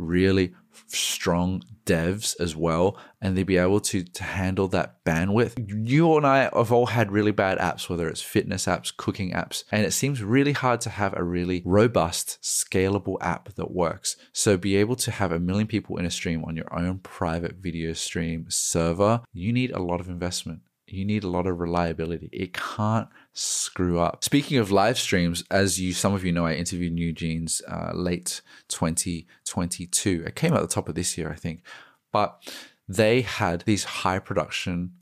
really 0.00 0.52
strong 0.86 1.62
devs 1.84 2.38
as 2.40 2.54
well 2.54 2.96
and 3.20 3.36
they'd 3.36 3.44
be 3.44 3.56
able 3.56 3.80
to 3.80 4.02
to 4.02 4.22
handle 4.22 4.68
that 4.68 5.04
bandwidth. 5.04 5.54
You 5.88 6.16
and 6.16 6.26
i 6.26 6.42
have 6.42 6.72
all 6.72 6.86
had 6.86 7.10
really 7.10 7.32
bad 7.32 7.58
apps 7.58 7.88
whether 7.88 8.08
it's 8.08 8.22
fitness 8.22 8.66
apps 8.66 8.96
cooking 8.96 9.32
apps 9.32 9.64
and 9.72 9.84
it 9.84 9.92
seems 9.92 10.22
really 10.22 10.52
hard 10.52 10.80
to 10.82 10.90
have 10.90 11.14
a 11.16 11.24
really 11.24 11.62
robust 11.64 12.38
scalable 12.42 13.16
app 13.20 13.54
that 13.54 13.70
works. 13.70 14.16
So 14.32 14.56
be 14.56 14.76
able 14.76 14.96
to 14.96 15.10
have 15.10 15.32
a 15.32 15.40
million 15.40 15.66
people 15.66 15.96
in 15.96 16.04
a 16.04 16.10
stream 16.10 16.44
on 16.44 16.56
your 16.56 16.72
own 16.76 16.98
private 16.98 17.56
video 17.56 17.92
stream 17.92 18.46
server 18.48 19.22
you 19.32 19.52
need 19.52 19.70
a 19.72 19.82
lot 19.82 20.00
of 20.00 20.08
investment 20.08 20.60
you 20.92 21.04
need 21.04 21.24
a 21.24 21.28
lot 21.28 21.46
of 21.46 21.60
reliability. 21.60 22.28
It 22.32 22.52
can't 22.52 23.08
screw 23.32 23.98
up. 23.98 24.24
Speaking 24.24 24.58
of 24.58 24.70
live 24.70 24.98
streams, 24.98 25.44
as 25.50 25.80
you 25.80 25.92
some 25.92 26.14
of 26.14 26.24
you 26.24 26.32
know, 26.32 26.46
I 26.46 26.54
interviewed 26.54 26.92
New 26.92 27.12
Jeans 27.12 27.62
uh, 27.68 27.92
late 27.94 28.42
2022. 28.68 30.24
It 30.26 30.34
came 30.34 30.54
at 30.54 30.60
the 30.60 30.68
top 30.68 30.88
of 30.88 30.94
this 30.94 31.16
year, 31.16 31.30
I 31.30 31.36
think, 31.36 31.62
but 32.12 32.42
they 32.88 33.22
had 33.22 33.62
these 33.62 33.84
high 33.84 34.18
production 34.18 34.92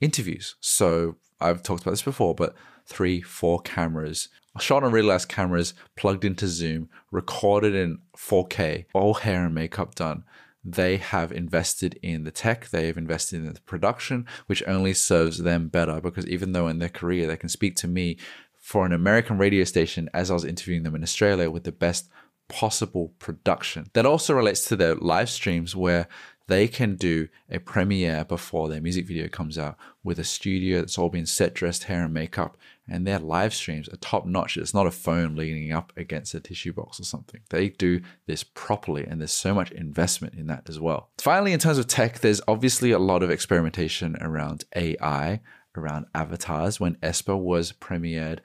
interviews. 0.00 0.56
So 0.60 1.16
I've 1.40 1.62
talked 1.62 1.82
about 1.82 1.92
this 1.92 2.02
before, 2.02 2.34
but 2.34 2.54
three, 2.86 3.20
four 3.20 3.60
cameras, 3.60 4.28
shot 4.58 4.82
on 4.82 4.92
nice 4.92 5.24
cameras, 5.24 5.74
plugged 5.96 6.24
into 6.24 6.48
Zoom, 6.48 6.88
recorded 7.12 7.74
in 7.74 7.98
4K, 8.16 8.86
all 8.92 9.14
hair 9.14 9.44
and 9.44 9.54
makeup 9.54 9.94
done 9.94 10.24
they 10.64 10.96
have 10.96 11.32
invested 11.32 11.98
in 12.02 12.24
the 12.24 12.30
tech, 12.30 12.68
they 12.68 12.86
have 12.86 12.98
invested 12.98 13.40
in 13.40 13.52
the 13.52 13.60
production, 13.60 14.26
which 14.46 14.62
only 14.66 14.92
serves 14.92 15.38
them 15.38 15.68
better 15.68 16.00
because 16.00 16.26
even 16.26 16.52
though 16.52 16.68
in 16.68 16.78
their 16.78 16.88
career 16.88 17.26
they 17.26 17.36
can 17.36 17.48
speak 17.48 17.76
to 17.76 17.88
me 17.88 18.18
for 18.58 18.84
an 18.84 18.92
American 18.92 19.38
radio 19.38 19.64
station 19.64 20.10
as 20.12 20.30
I 20.30 20.34
was 20.34 20.44
interviewing 20.44 20.82
them 20.82 20.94
in 20.94 21.02
Australia 21.02 21.50
with 21.50 21.64
the 21.64 21.72
best 21.72 22.10
possible 22.48 23.14
production. 23.18 23.90
That 23.92 24.06
also 24.06 24.34
relates 24.34 24.64
to 24.66 24.76
their 24.76 24.94
live 24.94 25.30
streams 25.30 25.76
where 25.76 26.08
they 26.48 26.66
can 26.66 26.96
do 26.96 27.28
a 27.50 27.58
premiere 27.58 28.24
before 28.24 28.68
their 28.68 28.80
music 28.80 29.06
video 29.06 29.28
comes 29.28 29.58
out 29.58 29.76
with 30.02 30.18
a 30.18 30.24
studio 30.24 30.80
that's 30.80 30.98
all 30.98 31.10
been 31.10 31.26
set, 31.26 31.54
dressed, 31.54 31.84
hair, 31.84 32.04
and 32.04 32.14
makeup. 32.14 32.56
And 32.88 33.06
their 33.06 33.18
live 33.18 33.54
streams 33.54 33.88
are 33.88 33.96
top 33.96 34.26
notch. 34.26 34.56
It's 34.56 34.74
not 34.74 34.86
a 34.86 34.90
phone 34.90 35.36
leaning 35.36 35.72
up 35.72 35.92
against 35.96 36.34
a 36.34 36.40
tissue 36.40 36.72
box 36.72 36.98
or 36.98 37.04
something. 37.04 37.40
They 37.50 37.68
do 37.68 38.00
this 38.26 38.42
properly, 38.42 39.04
and 39.04 39.20
there's 39.20 39.32
so 39.32 39.54
much 39.54 39.70
investment 39.72 40.34
in 40.34 40.46
that 40.46 40.68
as 40.68 40.80
well. 40.80 41.10
Finally, 41.18 41.52
in 41.52 41.58
terms 41.58 41.78
of 41.78 41.86
tech, 41.86 42.20
there's 42.20 42.40
obviously 42.48 42.90
a 42.90 42.98
lot 42.98 43.22
of 43.22 43.30
experimentation 43.30 44.16
around 44.20 44.64
AI, 44.74 45.40
around 45.76 46.06
avatars. 46.14 46.80
When 46.80 46.96
aespa 46.96 47.38
was 47.38 47.72
premiered, 47.72 48.40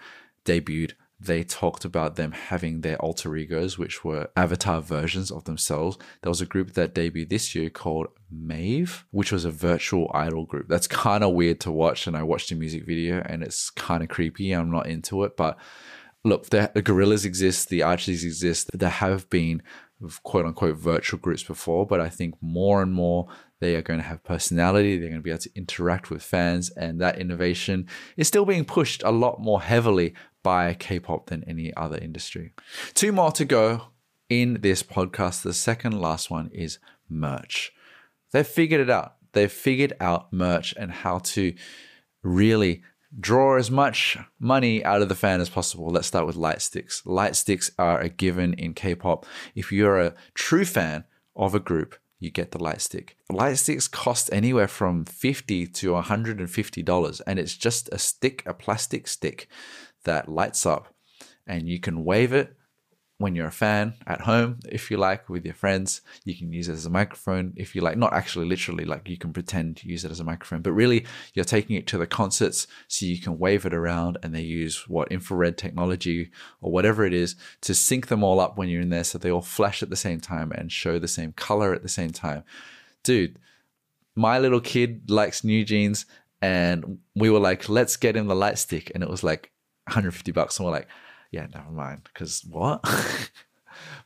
debuted 0.45 0.93
they 1.25 1.43
talked 1.43 1.86
about 1.86 2.15
them 2.15 2.31
having 2.31 2.81
their 2.81 2.97
alter 2.97 3.36
egos, 3.36 3.77
which 3.77 4.03
were 4.03 4.29
avatar 4.36 4.81
versions 4.81 5.31
of 5.31 5.45
themselves. 5.45 5.97
There 6.21 6.29
was 6.29 6.41
a 6.41 6.45
group 6.45 6.73
that 6.73 6.93
debuted 6.93 7.29
this 7.29 7.55
year 7.55 7.69
called 7.69 8.07
Mave, 8.29 9.05
which 9.12 9.31
was 9.31 9.45
a 9.45 9.51
virtual 9.51 10.12
idol 10.13 10.45
group. 10.45 10.67
That's 10.67 10.88
kind 11.05 11.23
of 11.23 11.33
weird 11.33 11.59
to 11.62 11.71
watch. 11.71 12.07
And 12.07 12.17
I 12.17 12.23
watched 12.23 12.51
a 12.51 12.55
music 12.55 12.86
video 12.86 13.21
and 13.25 13.43
it's 13.43 13.69
kind 13.69 14.03
of 14.03 14.09
creepy. 14.09 14.51
I'm 14.51 14.71
not 14.71 14.88
into 14.88 15.23
it. 15.23 15.38
But 15.38 15.57
look, 16.23 16.49
the, 16.49 16.71
the 16.73 16.83
Gorillaz 16.83 17.25
exist, 17.25 17.69
the 17.69 17.83
Archies 17.83 18.23
exist. 18.23 18.69
There 18.73 18.89
have 18.89 19.29
been 19.29 19.63
quote 20.23 20.45
unquote 20.45 20.77
virtual 20.77 21.19
groups 21.19 21.43
before, 21.43 21.86
but 21.86 21.99
I 21.99 22.09
think 22.09 22.36
more 22.41 22.81
and 22.81 22.91
more 22.91 23.27
they 23.59 23.75
are 23.75 23.81
going 23.81 23.99
to 23.99 24.05
have 24.05 24.23
personality. 24.23 24.97
They're 24.97 25.09
going 25.09 25.21
to 25.21 25.23
be 25.23 25.29
able 25.29 25.39
to 25.39 25.55
interact 25.55 26.09
with 26.09 26.21
fans, 26.21 26.69
and 26.71 26.99
that 26.99 27.19
innovation 27.19 27.88
is 28.17 28.27
still 28.27 28.45
being 28.45 28.65
pushed 28.65 29.03
a 29.03 29.12
lot 29.12 29.39
more 29.39 29.62
heavily 29.62 30.13
by 30.43 30.73
K 30.73 30.99
pop 30.99 31.27
than 31.27 31.43
any 31.45 31.73
other 31.75 31.97
industry. 31.97 32.53
Two 32.93 33.12
more 33.12 33.32
to 33.32 33.45
go 33.45 33.84
in 34.29 34.60
this 34.62 34.84
podcast. 34.84 35.41
The 35.41 35.53
second 35.53 35.99
last 35.99 36.29
one 36.29 36.49
is 36.53 36.79
merch. 37.10 37.71
They've 38.32 38.45
figured 38.45 38.82
it 38.82 38.89
out. 38.89 39.15
They've 39.32 39.51
figured 39.51 39.93
out 39.99 40.32
merch 40.32 40.73
and 40.77 40.91
how 40.91 41.19
to 41.19 41.56
really 42.21 42.84
draw 43.19 43.58
as 43.58 43.69
much 43.69 44.17
money 44.39 44.84
out 44.84 45.01
of 45.01 45.10
the 45.10 45.15
fan 45.15 45.39
as 45.39 45.49
possible. 45.49 45.89
Let's 45.89 46.08
start 46.08 46.25
with 46.25 46.36
light 46.36 46.62
sticks. 46.62 47.06
Light 47.06 47.36
sticks 47.36 47.71
are 47.77 47.99
a 47.99 48.10
given 48.10 48.53
in 48.53 48.73
K 48.73 48.95
pop. 48.95 49.25
If 49.56 49.71
you're 49.71 49.99
a 49.99 50.15
true 50.34 50.65
fan 50.65 51.06
of 51.36 51.53
a 51.56 51.60
group, 51.60 51.95
you 52.19 52.32
get 52.32 52.51
the 52.51 52.63
light 52.63 52.82
stick. 52.82 53.17
Light 53.29 53.58
sticks 53.58 53.88
cost 53.88 54.29
anywhere 54.32 54.67
from 54.67 55.06
50 55.06 55.67
to 55.67 55.91
$150 55.91 57.21
and 57.27 57.39
it's 57.39 57.56
just 57.56 57.89
a 57.91 57.99
stick, 57.99 58.43
a 58.45 58.53
plastic 58.53 59.08
stick 59.08 59.47
that 60.03 60.29
lights 60.29 60.65
up 60.65 60.93
and 61.45 61.67
you 61.67 61.79
can 61.79 62.03
wave 62.03 62.33
it 62.33 62.55
when 63.19 63.35
you're 63.35 63.47
a 63.47 63.51
fan 63.51 63.93
at 64.05 64.21
home, 64.21 64.59
if 64.67 64.91
you 64.91 64.97
like, 64.97 65.29
with 65.29 65.45
your 65.45 65.53
friends. 65.53 66.01
You 66.25 66.35
can 66.35 66.51
use 66.51 66.67
it 66.67 66.73
as 66.73 66.85
a 66.85 66.89
microphone 66.89 67.53
if 67.55 67.73
you 67.73 67.81
like, 67.81 67.97
not 67.97 68.11
actually 68.11 68.45
literally, 68.45 68.83
like 68.83 69.07
you 69.07 69.17
can 69.17 69.31
pretend 69.31 69.77
to 69.77 69.87
use 69.87 70.03
it 70.03 70.11
as 70.11 70.19
a 70.19 70.25
microphone, 70.25 70.61
but 70.61 70.73
really 70.73 71.05
you're 71.33 71.45
taking 71.45 71.77
it 71.77 71.87
to 71.87 71.97
the 71.97 72.05
concerts 72.05 72.67
so 72.89 73.05
you 73.05 73.21
can 73.21 73.39
wave 73.39 73.65
it 73.65 73.73
around 73.73 74.17
and 74.21 74.35
they 74.35 74.41
use 74.41 74.89
what 74.89 75.09
infrared 75.09 75.57
technology 75.57 76.31
or 76.59 76.71
whatever 76.71 77.05
it 77.05 77.13
is 77.13 77.37
to 77.61 77.73
sync 77.73 78.07
them 78.07 78.25
all 78.25 78.41
up 78.41 78.57
when 78.57 78.67
you're 78.67 78.81
in 78.81 78.89
there 78.89 79.05
so 79.05 79.17
they 79.17 79.31
all 79.31 79.41
flash 79.41 79.81
at 79.81 79.89
the 79.89 79.95
same 79.95 80.19
time 80.19 80.51
and 80.51 80.69
show 80.69 80.99
the 80.99 81.07
same 81.07 81.31
color 81.31 81.73
at 81.73 81.81
the 81.81 81.87
same 81.87 82.11
time. 82.11 82.43
Dude, 83.03 83.39
my 84.15 84.37
little 84.37 84.61
kid 84.61 85.09
likes 85.09 85.45
new 85.45 85.63
jeans 85.63 86.05
and 86.41 86.99
we 87.15 87.29
were 87.29 87.39
like, 87.39 87.69
let's 87.69 87.95
get 87.95 88.17
him 88.17 88.27
the 88.27 88.35
light 88.35 88.57
stick. 88.57 88.91
And 88.93 89.01
it 89.01 89.09
was 89.09 89.23
like 89.23 89.52
150 89.88 90.32
bucks 90.32 90.58
and 90.58 90.65
we're 90.65 90.72
like 90.72 90.88
yeah 91.32 91.48
never 91.54 91.72
mind. 91.72 92.02
Because 92.04 92.43
what? 92.50 92.84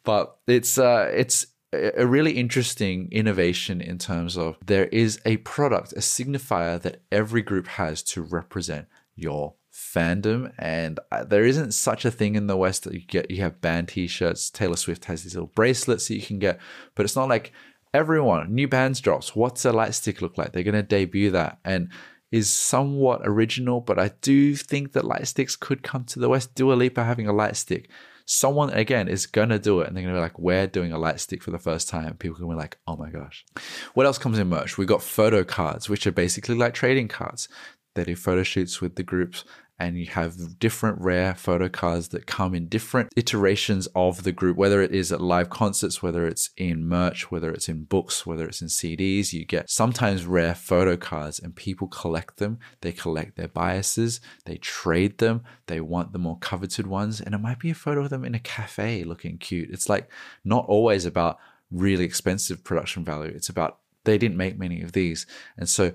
But 0.04 0.38
it's 0.48 0.78
uh 0.78 1.12
it's 1.14 1.48
a 1.74 2.08
really 2.08 2.32
interesting 2.32 3.10
innovation 3.12 3.82
in 3.82 3.98
terms 3.98 4.38
of 4.38 4.56
there 4.66 4.86
is 4.86 5.20
a 5.26 5.36
product 5.38 5.92
a 5.92 5.98
signifier 5.98 6.82
that 6.82 7.02
every 7.12 7.42
group 7.42 7.68
has 7.68 8.02
to 8.02 8.22
represent 8.22 8.88
your 9.16 9.56
fandom 9.74 10.54
and 10.58 11.00
uh, 11.12 11.26
there 11.26 11.44
isn't 11.44 11.74
such 11.74 12.06
a 12.06 12.12
thing 12.12 12.36
in 12.36 12.48
the 12.48 12.56
west 12.56 12.86
that 12.86 12.94
you 12.94 13.02
get 13.02 13.30
you 13.30 13.42
have 13.42 13.60
band 13.60 13.90
t-shirts 13.90 14.50
taylor 14.50 14.78
swift 14.78 15.06
has 15.06 15.24
these 15.24 15.36
little 15.36 15.52
bracelets 15.54 16.08
that 16.08 16.16
you 16.16 16.22
can 16.22 16.40
get 16.40 16.58
but 16.96 17.04
it's 17.04 17.18
not 17.18 17.28
like 17.28 17.52
everyone 17.94 18.56
new 18.56 18.68
bands 18.68 19.02
drops 19.02 19.36
what's 19.36 19.66
a 19.66 19.72
light 19.72 19.94
stick 19.94 20.22
look 20.22 20.38
like? 20.38 20.54
They're 20.54 20.64
going 20.64 20.76
to 20.76 20.84
debut 20.84 21.32
that 21.32 21.60
and 21.66 21.90
is 22.32 22.52
somewhat 22.52 23.22
original, 23.24 23.82
but 23.82 23.98
I 23.98 24.12
do 24.22 24.56
think 24.56 24.94
that 24.94 25.06
light 25.06 25.28
sticks 25.28 25.56
could 25.56 25.84
come 25.84 26.04
to 26.06 26.20
the 26.20 26.30
West. 26.30 26.56
Dua 26.56 26.74
Lipa 26.74 27.04
having 27.04 27.28
a 27.28 27.34
light 27.34 27.56
stick. 27.56 27.90
Someone 28.26 28.70
again 28.72 29.08
is 29.08 29.26
gonna 29.26 29.58
do 29.58 29.80
it, 29.80 29.88
and 29.88 29.96
they're 29.96 30.04
gonna 30.04 30.16
be 30.16 30.20
like, 30.20 30.38
"We're 30.38 30.68
doing 30.68 30.92
a 30.92 30.98
light 30.98 31.22
stick 31.22 31.42
for 31.42 31.52
the 31.52 31.58
first 31.58 31.88
time." 31.88 32.16
People 32.16 32.36
can 32.38 32.50
be 32.50 32.56
like, 32.56 32.78
"Oh 32.86 32.98
my 32.98 33.10
gosh!" 33.10 33.46
What 33.94 34.06
else 34.06 34.18
comes 34.18 34.38
in 34.38 34.50
merch? 34.50 34.78
We 34.78 34.86
got 34.86 35.02
photo 35.02 35.46
cards, 35.46 35.88
which 35.88 36.06
are 36.06 36.12
basically 36.12 36.56
like 36.56 36.74
trading 36.74 37.08
cards. 37.08 37.48
They 37.98 38.04
do 38.04 38.16
photo 38.16 38.44
shoots 38.44 38.80
with 38.80 38.96
the 38.96 39.02
groups, 39.02 39.44
and 39.80 39.98
you 39.98 40.06
have 40.06 40.60
different 40.60 41.02
rare 41.02 41.34
photo 41.34 41.68
cards 41.68 42.10
that 42.10 42.28
come 42.28 42.54
in 42.54 42.68
different 42.68 43.12
iterations 43.16 43.88
of 43.96 44.22
the 44.22 44.32
group, 44.32 44.56
whether 44.56 44.84
it 44.84 44.94
is 44.94 45.12
at 45.12 45.20
live 45.20 45.50
concerts, 45.50 46.04
whether 46.04 46.28
it's 46.28 46.52
in 46.58 46.88
merch, 46.88 47.32
whether 47.32 47.50
it's 47.52 47.68
in 47.68 47.86
books, 47.86 48.24
whether 48.24 48.48
it's 48.48 48.62
in 48.62 48.68
CDs. 48.68 49.34
You 49.34 49.46
get 49.46 49.68
sometimes 49.68 50.28
rare 50.28 50.54
photo 50.54 50.96
cards, 50.96 51.40
and 51.40 51.56
people 51.56 51.88
collect 51.88 52.38
them. 52.38 52.60
They 52.82 52.92
collect 52.92 53.36
their 53.36 53.48
biases, 53.48 54.22
they 54.46 54.58
trade 54.58 55.18
them, 55.18 55.44
they 55.66 55.82
want 55.82 56.14
the 56.14 56.20
more 56.20 56.38
coveted 56.38 56.86
ones, 56.86 57.20
and 57.20 57.34
it 57.34 57.40
might 57.40 57.60
be 57.60 57.72
a 57.72 57.76
photo 57.76 58.04
of 58.04 58.12
them 58.12 58.24
in 58.24 58.36
a 58.36 58.40
cafe 58.40 59.04
looking 59.06 59.40
cute. 59.40 59.72
It's 59.72 59.90
like 59.90 60.08
not 60.46 60.68
always 60.68 61.04
about 61.04 61.40
really 61.72 62.06
expensive 62.06 62.64
production 62.64 63.04
value, 63.04 63.32
it's 63.34 63.50
about 63.50 63.80
they 64.04 64.20
didn't 64.20 64.38
make 64.38 64.58
many 64.58 64.84
of 64.84 64.94
these. 64.94 65.26
And 65.58 65.68
so 65.68 65.94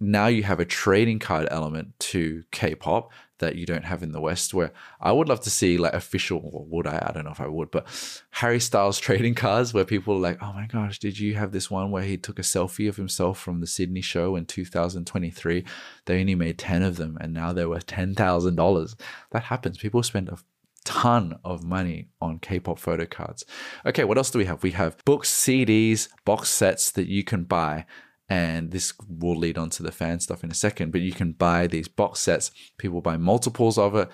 now 0.00 0.26
you 0.26 0.42
have 0.42 0.60
a 0.60 0.64
trading 0.64 1.18
card 1.18 1.48
element 1.50 1.98
to 1.98 2.44
K-pop 2.50 3.10
that 3.38 3.56
you 3.56 3.66
don't 3.66 3.84
have 3.84 4.02
in 4.02 4.12
the 4.12 4.20
West. 4.20 4.54
Where 4.54 4.72
I 5.00 5.12
would 5.12 5.28
love 5.28 5.40
to 5.40 5.50
see 5.50 5.78
like 5.78 5.92
official, 5.92 6.40
or 6.52 6.64
would 6.68 6.86
I? 6.86 7.04
I 7.06 7.12
don't 7.12 7.24
know 7.24 7.30
if 7.30 7.40
I 7.40 7.46
would, 7.46 7.70
but 7.70 7.86
Harry 8.30 8.60
Styles 8.60 8.98
trading 9.00 9.34
cards 9.34 9.72
where 9.72 9.84
people 9.84 10.14
are 10.14 10.20
like, 10.20 10.42
"Oh 10.42 10.52
my 10.52 10.66
gosh, 10.66 10.98
did 10.98 11.18
you 11.18 11.34
have 11.34 11.52
this 11.52 11.70
one 11.70 11.90
where 11.90 12.02
he 12.02 12.16
took 12.16 12.38
a 12.38 12.42
selfie 12.42 12.88
of 12.88 12.96
himself 12.96 13.38
from 13.38 13.60
the 13.60 13.66
Sydney 13.66 14.00
show 14.00 14.36
in 14.36 14.46
2023? 14.46 15.64
They 16.06 16.20
only 16.20 16.34
made 16.34 16.58
ten 16.58 16.82
of 16.82 16.96
them, 16.96 17.18
and 17.20 17.32
now 17.32 17.52
they're 17.52 17.68
worth 17.68 17.86
ten 17.86 18.14
thousand 18.14 18.56
dollars. 18.56 18.96
That 19.30 19.44
happens. 19.44 19.78
People 19.78 20.02
spend 20.02 20.28
a 20.28 20.38
ton 20.84 21.38
of 21.44 21.64
money 21.64 22.08
on 22.20 22.38
K-pop 22.38 22.78
photo 22.78 23.06
cards. 23.06 23.44
Okay, 23.86 24.04
what 24.04 24.18
else 24.18 24.30
do 24.30 24.38
we 24.38 24.44
have? 24.44 24.62
We 24.62 24.72
have 24.72 25.02
books, 25.04 25.30
CDs, 25.30 26.08
box 26.24 26.50
sets 26.50 26.90
that 26.92 27.08
you 27.08 27.24
can 27.24 27.44
buy 27.44 27.86
and 28.28 28.70
this 28.70 28.92
will 29.08 29.36
lead 29.36 29.58
on 29.58 29.70
to 29.70 29.82
the 29.82 29.92
fan 29.92 30.18
stuff 30.18 30.42
in 30.42 30.50
a 30.50 30.54
second 30.54 30.90
but 30.90 31.00
you 31.00 31.12
can 31.12 31.32
buy 31.32 31.66
these 31.66 31.88
box 31.88 32.20
sets. 32.20 32.50
People 32.78 33.00
buy 33.00 33.16
multiples 33.16 33.78
of 33.78 33.94
it 33.94 34.08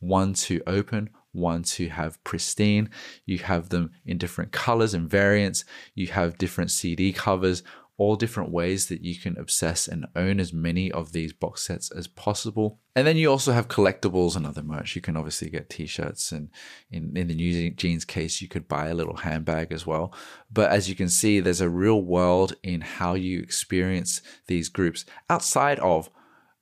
one 0.00 0.34
to 0.34 0.60
open 0.66 1.10
one 1.32 1.62
to 1.62 1.88
have 1.88 2.22
pristine. 2.24 2.90
You 3.24 3.38
have 3.38 3.70
them 3.70 3.90
in 4.04 4.18
different 4.18 4.52
colors 4.52 4.94
and 4.94 5.08
variants. 5.08 5.64
You 5.94 6.08
have 6.08 6.38
different 6.38 6.70
cd 6.70 7.12
covers 7.12 7.62
all 8.02 8.16
different 8.16 8.50
ways 8.50 8.88
that 8.88 9.04
you 9.04 9.14
can 9.14 9.38
obsess 9.38 9.86
and 9.86 10.06
own 10.16 10.40
as 10.40 10.52
many 10.52 10.90
of 10.90 11.12
these 11.12 11.32
box 11.32 11.62
sets 11.62 11.88
as 11.92 12.08
possible. 12.08 12.80
And 12.96 13.06
then 13.06 13.16
you 13.16 13.30
also 13.30 13.52
have 13.52 13.68
collectibles 13.68 14.34
and 14.34 14.44
other 14.44 14.64
merch. 14.64 14.96
You 14.96 15.00
can 15.00 15.16
obviously 15.16 15.48
get 15.50 15.70
t-shirts 15.70 16.32
and 16.32 16.48
in, 16.90 17.16
in 17.16 17.28
the 17.28 17.34
New 17.36 17.70
Jeans 17.70 18.04
case, 18.04 18.42
you 18.42 18.48
could 18.48 18.66
buy 18.66 18.88
a 18.88 18.94
little 18.94 19.18
handbag 19.18 19.70
as 19.70 19.86
well. 19.86 20.12
But 20.50 20.72
as 20.72 20.88
you 20.88 20.96
can 20.96 21.08
see, 21.08 21.38
there's 21.38 21.60
a 21.60 21.68
real 21.68 22.02
world 22.02 22.54
in 22.64 22.80
how 22.80 23.14
you 23.14 23.38
experience 23.38 24.20
these 24.48 24.68
groups 24.68 25.04
outside 25.30 25.78
of 25.78 26.10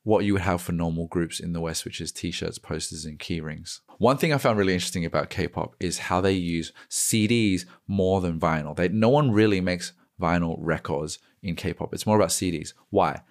what 0.03 0.23
you 0.23 0.33
would 0.33 0.43
have 0.43 0.61
for 0.61 0.73
normal 0.73 1.07
groups 1.07 1.39
in 1.39 1.53
the 1.53 1.61
West, 1.61 1.85
which 1.85 1.99
is 1.99 2.11
t-shirts, 2.11 2.59
posters, 2.59 3.03
and 3.03 3.17
keyrings. 3.17 3.79
One 3.97 4.17
thing 4.17 4.31
I 4.31 4.37
found 4.37 4.59
really 4.59 4.75
interesting 4.75 5.05
about 5.05 5.31
K-pop 5.31 5.75
is 5.79 5.97
how 5.97 6.21
they 6.21 6.33
use 6.33 6.71
CDs 6.87 7.65
more 7.87 8.21
than 8.21 8.39
vinyl. 8.39 8.75
They, 8.75 8.89
no 8.89 9.09
one 9.09 9.31
really 9.31 9.59
makes 9.59 9.93
vinyl 10.21 10.55
records 10.59 11.19
in 11.41 11.55
K-pop. 11.55 11.93
It's 11.93 12.05
more 12.05 12.17
about 12.17 12.29
CDs. 12.29 12.73
Why? 12.89 13.21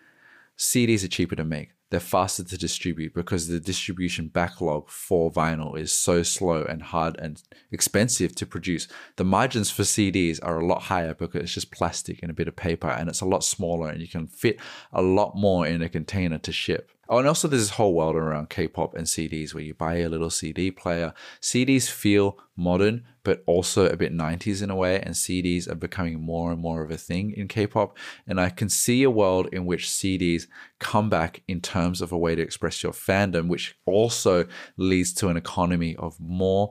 CDs 0.56 1.04
are 1.04 1.08
cheaper 1.08 1.36
to 1.36 1.44
make. 1.44 1.70
They're 1.90 1.98
faster 1.98 2.44
to 2.44 2.56
distribute 2.56 3.14
because 3.14 3.48
the 3.48 3.58
distribution 3.58 4.28
backlog 4.28 4.88
for 4.88 5.30
vinyl 5.32 5.76
is 5.76 5.92
so 5.92 6.22
slow 6.22 6.62
and 6.62 6.82
hard 6.82 7.18
and 7.18 7.42
expensive 7.72 8.34
to 8.36 8.46
produce. 8.46 8.86
The 9.16 9.24
margins 9.24 9.72
for 9.72 9.82
CDs 9.82 10.38
are 10.40 10.60
a 10.60 10.66
lot 10.66 10.82
higher 10.82 11.14
because 11.14 11.42
it's 11.42 11.54
just 11.54 11.72
plastic 11.72 12.22
and 12.22 12.30
a 12.30 12.34
bit 12.34 12.46
of 12.46 12.54
paper 12.54 12.88
and 12.88 13.08
it's 13.08 13.22
a 13.22 13.26
lot 13.26 13.42
smaller 13.42 13.88
and 13.88 14.00
you 14.00 14.06
can 14.06 14.28
fit 14.28 14.60
a 14.92 15.02
lot 15.02 15.34
more 15.34 15.66
in 15.66 15.82
a 15.82 15.88
container 15.88 16.38
to 16.38 16.52
ship. 16.52 16.92
Oh, 17.12 17.18
and 17.18 17.26
also 17.26 17.48
there's 17.48 17.62
this 17.62 17.70
whole 17.70 17.92
world 17.92 18.14
around 18.14 18.50
K-pop 18.50 18.94
and 18.94 19.04
CDs 19.04 19.52
where 19.52 19.64
you 19.64 19.74
buy 19.74 19.96
a 19.96 20.08
little 20.08 20.30
CD 20.30 20.70
player. 20.70 21.12
CDs 21.42 21.90
feel 21.90 22.38
modern, 22.56 23.04
but 23.24 23.42
also 23.46 23.88
a 23.88 23.96
bit 23.96 24.14
90s 24.14 24.62
in 24.62 24.70
a 24.70 24.76
way, 24.76 25.00
and 25.00 25.16
CDs 25.16 25.68
are 25.68 25.74
becoming 25.74 26.20
more 26.20 26.52
and 26.52 26.60
more 26.60 26.82
of 26.82 26.90
a 26.92 26.96
thing 26.96 27.32
in 27.32 27.48
K-pop. 27.48 27.98
And 28.28 28.40
I 28.40 28.48
can 28.48 28.68
see 28.68 29.02
a 29.02 29.10
world 29.10 29.48
in 29.52 29.66
which 29.66 29.88
CDs 29.88 30.46
come 30.78 31.10
back 31.10 31.42
in 31.48 31.60
terms 31.60 32.00
of 32.00 32.12
a 32.12 32.18
way 32.18 32.36
to 32.36 32.42
express 32.42 32.80
your 32.80 32.92
fandom, 32.92 33.48
which 33.48 33.76
also 33.86 34.46
leads 34.76 35.12
to 35.14 35.26
an 35.26 35.36
economy 35.36 35.96
of 35.96 36.20
more 36.20 36.70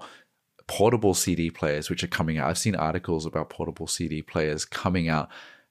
portable 0.68 1.16
CD 1.16 1.50
players, 1.50 1.90
which 1.90 2.04
are 2.04 2.08
coming 2.08 2.38
out. 2.38 2.48
I've 2.48 2.58
seen 2.58 2.76
articles 2.76 3.26
about 3.26 3.50
portable 3.50 3.88
CD 3.88 4.22
players 4.22 4.64
coming 4.64 5.10
out 5.10 5.28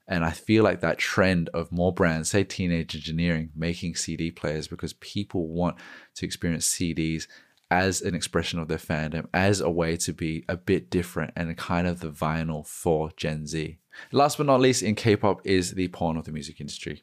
and 0.08 0.24
I 0.24 0.30
feel 0.30 0.64
like 0.64 0.80
that 0.80 0.98
trend 0.98 1.50
of 1.50 1.70
more 1.70 1.92
brands, 1.92 2.30
say 2.30 2.42
Teenage 2.42 2.96
Engineering, 2.96 3.50
making 3.54 3.94
CD 3.94 4.30
players 4.30 4.66
because 4.66 4.94
people 4.94 5.48
want 5.48 5.76
to 6.14 6.24
experience 6.24 6.66
CDs 6.66 7.26
as 7.70 8.00
an 8.00 8.14
expression 8.14 8.58
of 8.58 8.68
their 8.68 8.78
fandom, 8.78 9.26
as 9.34 9.60
a 9.60 9.70
way 9.70 9.96
to 9.98 10.14
be 10.14 10.44
a 10.48 10.56
bit 10.56 10.88
different 10.88 11.32
and 11.36 11.54
kind 11.58 11.86
of 11.86 12.00
the 12.00 12.08
vinyl 12.08 12.66
for 12.66 13.10
Gen 13.16 13.46
Z. 13.46 13.78
Last 14.10 14.38
but 14.38 14.46
not 14.46 14.60
least, 14.60 14.82
in 14.82 14.94
K 14.94 15.16
pop 15.16 15.42
is 15.44 15.72
the 15.72 15.88
porn 15.88 16.16
of 16.16 16.24
the 16.24 16.32
music 16.32 16.60
industry, 16.60 17.02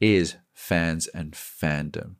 is 0.00 0.36
fans 0.54 1.08
and 1.08 1.32
fandom. 1.32 2.14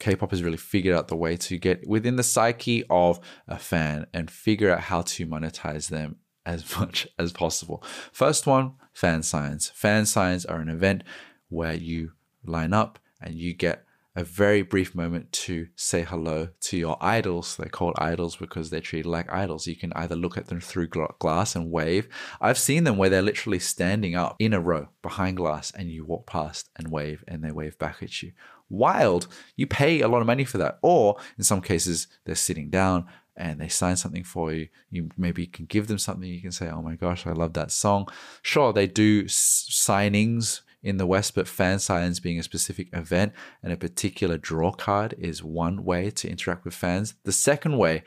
K 0.00 0.16
pop 0.16 0.32
has 0.32 0.42
really 0.42 0.56
figured 0.56 0.96
out 0.96 1.06
the 1.06 1.16
way 1.16 1.36
to 1.36 1.58
get 1.58 1.86
within 1.86 2.16
the 2.16 2.24
psyche 2.24 2.82
of 2.90 3.20
a 3.46 3.58
fan 3.58 4.06
and 4.12 4.28
figure 4.28 4.72
out 4.72 4.80
how 4.80 5.02
to 5.02 5.26
monetize 5.26 5.88
them 5.88 6.16
as 6.46 6.76
much 6.78 7.08
as 7.18 7.32
possible. 7.32 7.82
First 8.12 8.46
one, 8.46 8.74
fan 8.92 9.22
signs. 9.22 9.70
Fan 9.70 10.06
signs 10.06 10.44
are 10.44 10.60
an 10.60 10.68
event 10.68 11.04
where 11.48 11.74
you 11.74 12.12
line 12.44 12.72
up 12.72 12.98
and 13.20 13.34
you 13.34 13.52
get 13.52 13.84
a 14.16 14.24
very 14.24 14.62
brief 14.62 14.94
moment 14.94 15.30
to 15.30 15.68
say 15.76 16.02
hello 16.02 16.48
to 16.60 16.76
your 16.76 16.96
idols. 17.00 17.56
They're 17.56 17.68
called 17.68 17.94
idols 17.98 18.36
because 18.36 18.68
they're 18.68 18.80
treated 18.80 19.08
like 19.08 19.32
idols. 19.32 19.66
You 19.66 19.76
can 19.76 19.92
either 19.94 20.16
look 20.16 20.36
at 20.36 20.48
them 20.48 20.60
through 20.60 20.88
glass 20.88 21.54
and 21.54 21.70
wave. 21.70 22.08
I've 22.40 22.58
seen 22.58 22.84
them 22.84 22.96
where 22.96 23.08
they're 23.08 23.22
literally 23.22 23.60
standing 23.60 24.16
up 24.16 24.34
in 24.38 24.52
a 24.52 24.60
row 24.60 24.88
behind 25.02 25.36
glass 25.36 25.70
and 25.70 25.90
you 25.90 26.04
walk 26.04 26.26
past 26.26 26.70
and 26.76 26.90
wave 26.90 27.24
and 27.28 27.44
they 27.44 27.52
wave 27.52 27.78
back 27.78 28.02
at 28.02 28.22
you. 28.22 28.32
Wild. 28.68 29.28
You 29.56 29.66
pay 29.66 30.00
a 30.00 30.08
lot 30.08 30.20
of 30.20 30.26
money 30.26 30.44
for 30.44 30.58
that. 30.58 30.78
Or 30.82 31.16
in 31.38 31.44
some 31.44 31.60
cases, 31.60 32.08
they're 32.24 32.34
sitting 32.34 32.68
down 32.68 33.06
and 33.36 33.60
they 33.60 33.68
sign 33.68 33.96
something 33.96 34.24
for 34.24 34.52
you, 34.52 34.68
you 34.90 35.08
maybe 35.16 35.46
can 35.46 35.66
give 35.66 35.86
them 35.86 35.98
something. 35.98 36.28
You 36.28 36.40
can 36.40 36.52
say, 36.52 36.68
"Oh 36.68 36.82
my 36.82 36.96
gosh, 36.96 37.26
I 37.26 37.32
love 37.32 37.54
that 37.54 37.70
song." 37.70 38.08
Sure, 38.42 38.72
they 38.72 38.86
do 38.86 39.24
signings 39.24 40.62
in 40.82 40.96
the 40.96 41.06
West, 41.06 41.34
but 41.34 41.48
fan 41.48 41.78
signs 41.78 42.20
being 42.20 42.38
a 42.38 42.42
specific 42.42 42.88
event 42.92 43.32
and 43.62 43.72
a 43.72 43.76
particular 43.76 44.38
draw 44.38 44.72
card 44.72 45.14
is 45.18 45.42
one 45.42 45.84
way 45.84 46.10
to 46.10 46.28
interact 46.28 46.64
with 46.64 46.74
fans. 46.74 47.14
The 47.24 47.32
second 47.32 47.76
way 47.76 48.02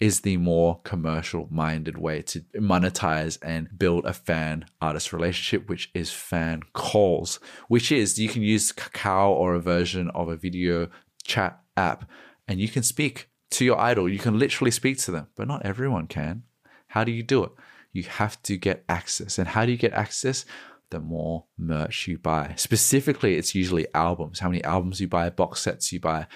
is 0.00 0.20
the 0.20 0.36
more 0.36 0.80
commercial 0.82 1.48
minded 1.50 1.96
way 1.96 2.20
to 2.20 2.40
monetize 2.56 3.38
and 3.42 3.68
build 3.78 4.04
a 4.04 4.12
fan 4.12 4.64
artist 4.80 5.12
relationship, 5.12 5.68
which 5.68 5.90
is 5.94 6.10
fan 6.10 6.62
calls, 6.72 7.38
which 7.68 7.92
is 7.92 8.18
you 8.18 8.28
can 8.28 8.42
use 8.42 8.72
Kakao 8.72 9.28
or 9.28 9.54
a 9.54 9.60
version 9.60 10.10
of 10.10 10.28
a 10.28 10.36
video 10.36 10.88
chat 11.22 11.60
app 11.76 12.10
and 12.48 12.60
you 12.60 12.68
can 12.68 12.82
speak 12.82 13.30
to 13.54 13.64
your 13.64 13.78
idol. 13.78 14.08
You 14.08 14.18
can 14.18 14.38
literally 14.38 14.70
speak 14.70 14.98
to 14.98 15.10
them, 15.10 15.28
but 15.36 15.48
not 15.48 15.64
everyone 15.64 16.06
can. 16.06 16.42
How 16.88 17.04
do 17.04 17.12
you 17.12 17.22
do 17.22 17.44
it? 17.44 17.52
You 17.92 18.02
have 18.04 18.42
to 18.42 18.56
get 18.56 18.84
access. 18.88 19.38
And 19.38 19.48
how 19.48 19.64
do 19.64 19.72
you 19.72 19.78
get 19.78 19.92
access? 19.92 20.44
The 20.90 21.00
more 21.00 21.44
merch 21.56 22.06
you 22.06 22.18
buy. 22.18 22.54
Specifically, 22.56 23.36
it's 23.36 23.54
usually 23.54 23.86
albums. 23.94 24.40
How 24.40 24.48
many 24.48 24.62
albums 24.64 25.00
you 25.00 25.08
buy, 25.08 25.30
box 25.30 25.60
sets 25.60 25.92
you 25.92 26.00
buy. 26.00 26.26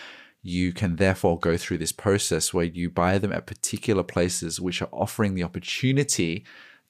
You 0.42 0.72
can 0.72 0.96
therefore 0.96 1.38
go 1.38 1.56
through 1.56 1.78
this 1.78 1.92
process 1.92 2.54
where 2.54 2.64
you 2.64 2.88
buy 2.88 3.18
them 3.18 3.32
at 3.32 3.46
particular 3.46 4.02
places 4.02 4.60
which 4.60 4.80
are 4.80 4.88
offering 4.92 5.34
the 5.34 5.42
opportunity 5.42 6.44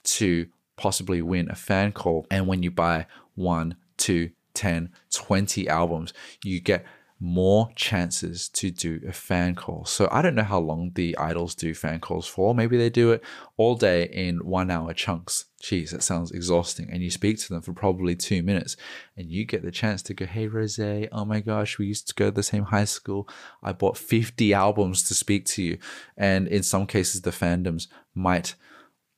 to 0.04 0.46
possibly 0.76 1.22
win 1.22 1.50
a 1.50 1.54
fan 1.54 1.92
call. 1.92 2.26
And 2.30 2.46
when 2.46 2.62
you 2.62 2.70
buy 2.70 3.06
one, 3.34 3.76
two, 3.96 4.30
10, 4.54 4.90
20 5.12 5.68
albums, 5.68 6.12
you 6.44 6.60
get 6.60 6.84
more 7.20 7.70
chances 7.74 8.48
to 8.48 8.70
do 8.70 9.00
a 9.06 9.12
fan 9.12 9.54
call. 9.56 9.84
So 9.84 10.08
I 10.12 10.22
don't 10.22 10.36
know 10.36 10.44
how 10.44 10.60
long 10.60 10.92
the 10.94 11.16
idols 11.18 11.54
do 11.54 11.74
fan 11.74 11.98
calls 11.98 12.28
for. 12.28 12.54
Maybe 12.54 12.76
they 12.76 12.90
do 12.90 13.10
it 13.10 13.24
all 13.56 13.74
day 13.74 14.08
in 14.12 14.46
one 14.46 14.70
hour 14.70 14.92
chunks. 14.94 15.46
Jeez, 15.60 15.90
that 15.90 16.04
sounds 16.04 16.30
exhausting. 16.30 16.88
And 16.90 17.02
you 17.02 17.10
speak 17.10 17.38
to 17.40 17.48
them 17.48 17.62
for 17.62 17.72
probably 17.72 18.14
two 18.14 18.44
minutes 18.44 18.76
and 19.16 19.30
you 19.30 19.44
get 19.44 19.62
the 19.62 19.72
chance 19.72 20.00
to 20.02 20.14
go, 20.14 20.26
Hey, 20.26 20.46
Rose, 20.46 20.78
oh 20.78 21.24
my 21.24 21.40
gosh, 21.40 21.78
we 21.78 21.86
used 21.86 22.06
to 22.08 22.14
go 22.14 22.26
to 22.26 22.30
the 22.30 22.42
same 22.44 22.64
high 22.64 22.84
school. 22.84 23.28
I 23.62 23.72
bought 23.72 23.98
50 23.98 24.54
albums 24.54 25.02
to 25.04 25.14
speak 25.14 25.44
to 25.46 25.62
you. 25.62 25.78
And 26.16 26.46
in 26.46 26.62
some 26.62 26.86
cases, 26.86 27.22
the 27.22 27.30
fandoms 27.30 27.88
might 28.14 28.54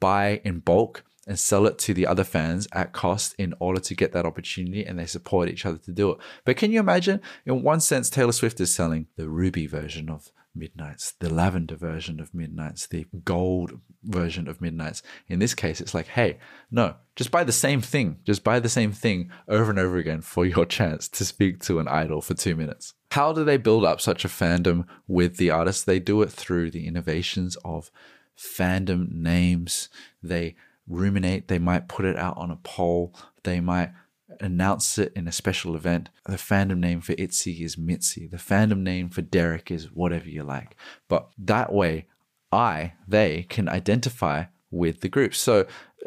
buy 0.00 0.40
in 0.44 0.60
bulk 0.60 1.04
and 1.30 1.38
sell 1.38 1.64
it 1.64 1.78
to 1.78 1.94
the 1.94 2.08
other 2.08 2.24
fans 2.24 2.66
at 2.72 2.92
cost 2.92 3.36
in 3.38 3.54
order 3.60 3.78
to 3.78 3.94
get 3.94 4.12
that 4.12 4.26
opportunity 4.26 4.84
and 4.84 4.98
they 4.98 5.06
support 5.06 5.48
each 5.48 5.64
other 5.64 5.78
to 5.78 5.92
do 5.92 6.10
it. 6.10 6.18
But 6.44 6.56
can 6.56 6.72
you 6.72 6.80
imagine? 6.80 7.20
In 7.46 7.62
one 7.62 7.78
sense, 7.78 8.10
Taylor 8.10 8.32
Swift 8.32 8.60
is 8.60 8.74
selling 8.74 9.06
the 9.14 9.28
ruby 9.28 9.68
version 9.68 10.10
of 10.10 10.32
Midnights, 10.56 11.12
the 11.20 11.32
lavender 11.32 11.76
version 11.76 12.18
of 12.18 12.34
Midnights, 12.34 12.88
the 12.88 13.06
gold 13.24 13.78
version 14.02 14.48
of 14.48 14.60
Midnights. 14.60 15.04
In 15.28 15.38
this 15.38 15.54
case, 15.54 15.80
it's 15.80 15.94
like, 15.94 16.08
hey, 16.08 16.40
no, 16.68 16.96
just 17.14 17.30
buy 17.30 17.44
the 17.44 17.52
same 17.52 17.80
thing. 17.80 18.18
Just 18.24 18.42
buy 18.42 18.58
the 18.58 18.68
same 18.68 18.90
thing 18.90 19.30
over 19.46 19.70
and 19.70 19.78
over 19.78 19.98
again 19.98 20.22
for 20.22 20.44
your 20.44 20.66
chance 20.66 21.06
to 21.10 21.24
speak 21.24 21.60
to 21.60 21.78
an 21.78 21.86
idol 21.86 22.20
for 22.20 22.34
two 22.34 22.56
minutes. 22.56 22.94
How 23.12 23.32
do 23.32 23.44
they 23.44 23.56
build 23.56 23.84
up 23.84 24.00
such 24.00 24.24
a 24.24 24.28
fandom 24.28 24.86
with 25.06 25.36
the 25.36 25.50
artists? 25.50 25.84
They 25.84 26.00
do 26.00 26.22
it 26.22 26.32
through 26.32 26.72
the 26.72 26.88
innovations 26.88 27.56
of 27.64 27.92
fandom 28.36 29.12
names. 29.12 29.88
They 30.20 30.56
ruminate. 30.90 31.48
They 31.48 31.58
might 31.58 31.88
put 31.88 32.04
it 32.04 32.16
out 32.16 32.36
on 32.36 32.50
a 32.50 32.56
poll. 32.56 33.14
They 33.44 33.60
might 33.60 33.92
announce 34.40 34.98
it 34.98 35.12
in 35.16 35.26
a 35.26 35.32
special 35.32 35.74
event. 35.74 36.08
The 36.26 36.36
fandom 36.36 36.78
name 36.78 37.00
for 37.00 37.14
Itzy 37.18 37.64
is 37.64 37.76
MIDZY. 37.76 38.30
The 38.30 38.36
fandom 38.36 38.80
name 38.80 39.08
for 39.08 39.22
Derrick 39.22 39.70
is 39.70 39.92
whatever 39.92 40.28
you 40.28 40.42
like. 40.42 40.76
But 41.08 41.30
that 41.38 41.72
way, 41.72 42.06
I, 42.52 42.94
they 43.06 43.46
can 43.48 43.68
identify 43.68 44.44
with 44.70 45.00
the 45.00 45.08
group. 45.08 45.34
So 45.34 45.66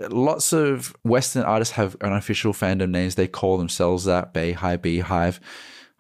lots 0.10 0.54
of 0.54 0.96
Western 1.04 1.44
artists 1.44 1.74
have 1.76 1.98
unofficial 2.02 2.54
fandom 2.54 2.90
names. 2.90 3.16
They 3.16 3.28
call 3.28 3.58
themselves 3.58 4.06
that 4.06 4.34
Beyhive, 4.34 4.82
Beehive. 4.82 5.40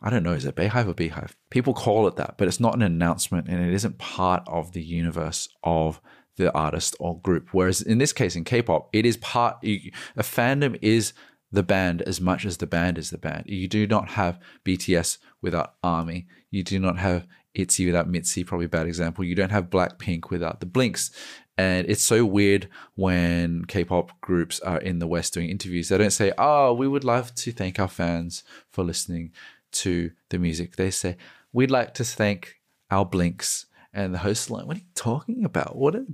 I 0.02 0.10
don't 0.10 0.24
know, 0.24 0.34
is 0.34 0.46
it 0.46 0.56
Beyhive 0.56 0.88
or 0.88 0.93
Beehive? 0.93 1.36
People 1.50 1.74
call 1.74 2.08
it 2.08 2.17
that, 2.17 2.36
but 2.38 2.48
it's 2.48 2.60
not 2.60 2.76
an 2.76 2.82
announcement 2.82 3.48
and 3.48 3.63
it 3.65 3.74
isn't 3.74 4.00
part 4.00 4.43
of 4.48 4.74
the 4.74 4.84
universe 4.84 5.48
of 5.63 6.02
the 6.38 6.54
artist 6.54 6.96
or 7.00 7.19
group. 7.19 7.50
Whereas 7.52 7.82
in 7.82 7.98
this 7.98 8.13
case, 8.13 8.36
in 8.36 8.43
K 8.43 8.62
pop, 8.62 8.89
it 8.93 9.06
is 9.06 9.17
part, 9.17 9.58
a 9.63 9.91
fandom 10.17 10.78
is 10.82 11.13
the 11.52 11.63
band 11.63 12.02
as 12.02 12.19
much 12.19 12.46
as 12.46 12.58
the 12.58 12.67
band 12.67 12.98
is 12.98 13.12
the 13.12 13.17
band. 13.17 13.43
You 13.48 13.67
do 13.67 13.86
not 13.86 14.10
have 14.10 14.39
BTS 14.65 15.19
without 15.41 15.76
Army. 15.84 16.28
You 16.50 16.63
do 16.63 16.80
not 16.80 16.98
have 16.98 17.28
ITZY 17.56 17.86
without 17.86 18.10
MIDZY, 18.10 18.43
probably 18.46 18.65
a 18.65 18.69
bad 18.69 18.88
example. 18.88 19.24
You 19.24 19.36
don't 19.36 19.52
have 19.52 19.69
Blackpink 19.69 20.32
without 20.32 20.60
the 20.60 20.65
Blinks. 20.65 21.12
And 21.56 21.88
it's 21.88 22.02
so 22.02 22.26
weird 22.26 22.67
when 22.96 23.65
K 23.65 23.84
pop 23.84 24.19
groups 24.22 24.60
are 24.62 24.80
in 24.80 24.98
the 24.98 25.06
West 25.06 25.36
doing 25.36 25.50
interviews. 25.50 25.89
They 25.89 25.98
don't 26.00 26.10
say, 26.10 26.32
Oh, 26.38 26.74
we 26.74 26.88
would 26.88 27.04
love 27.04 27.36
to 27.36 27.52
thank 27.52 27.80
our 27.80 27.88
fans 27.88 28.43
for 28.72 28.84
listening 28.84 29.32
to 29.74 30.12
the 30.30 30.39
music. 30.39 30.76
They 30.76 30.89
say, 30.89 31.17
We'd 31.52 31.69
like 31.69 31.93
to 31.96 32.04
thank 32.04 32.60
our 32.89 33.06
Blinks. 33.06 33.67
And 33.94 34.14
the 34.14 34.20
host 34.20 34.46
is 34.46 34.52
like, 34.52 34.66
What 34.66 34.78
are 34.78 34.80
you 34.80 34.86
talking 34.96 35.46
about? 35.46 35.76
What 35.76 35.96
are, 35.96 36.06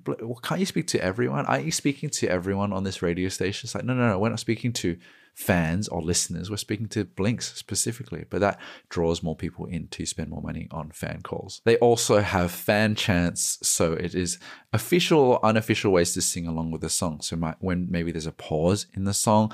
can't 0.44 0.60
you 0.60 0.66
speak 0.66 0.88
to 0.88 1.02
everyone? 1.02 1.46
Aren't 1.46 1.66
you 1.66 1.72
speaking 1.72 2.10
to 2.10 2.28
everyone 2.28 2.74
on 2.74 2.84
this 2.84 3.02
radio 3.02 3.30
station? 3.30 3.68
It's 3.68 3.76
like, 3.76 3.86
No, 3.86 3.94
no, 3.94 4.08
no, 4.10 4.20
we're 4.20 4.30
not 4.30 4.40
speaking 4.40 4.74
to 4.74 4.98
fans 5.40 5.88
or 5.88 6.02
listeners. 6.02 6.50
We're 6.50 6.58
speaking 6.58 6.90
to 6.90 7.06
Blinks 7.06 7.54
specifically, 7.54 8.26
but 8.30 8.42
that 8.42 8.60
draws 8.90 9.24
more 9.24 9.38
people 9.38 9.66
in 9.68 9.88
to 9.90 10.06
spend 10.06 10.30
more 10.30 10.42
money 10.42 10.68
on 10.70 10.92
fan 10.92 11.22
calls. 11.24 11.62
They 11.64 11.78
also 11.78 12.20
have 12.20 12.52
fan 12.52 12.96
chants, 12.96 13.58
so 13.62 13.94
it 13.94 14.14
is 14.14 14.38
official 14.74 15.20
or 15.20 15.46
unofficial 15.46 15.94
ways 15.94 16.14
to 16.14 16.22
sing 16.22 16.46
along 16.46 16.72
with 16.72 16.82
the 16.82 16.90
song. 16.90 17.22
So 17.22 17.38
when 17.60 17.88
maybe 17.90 18.12
there's 18.12 18.26
a 18.26 18.34
pause 18.34 18.88
in 18.94 19.06
the 19.06 19.14
song, 19.14 19.54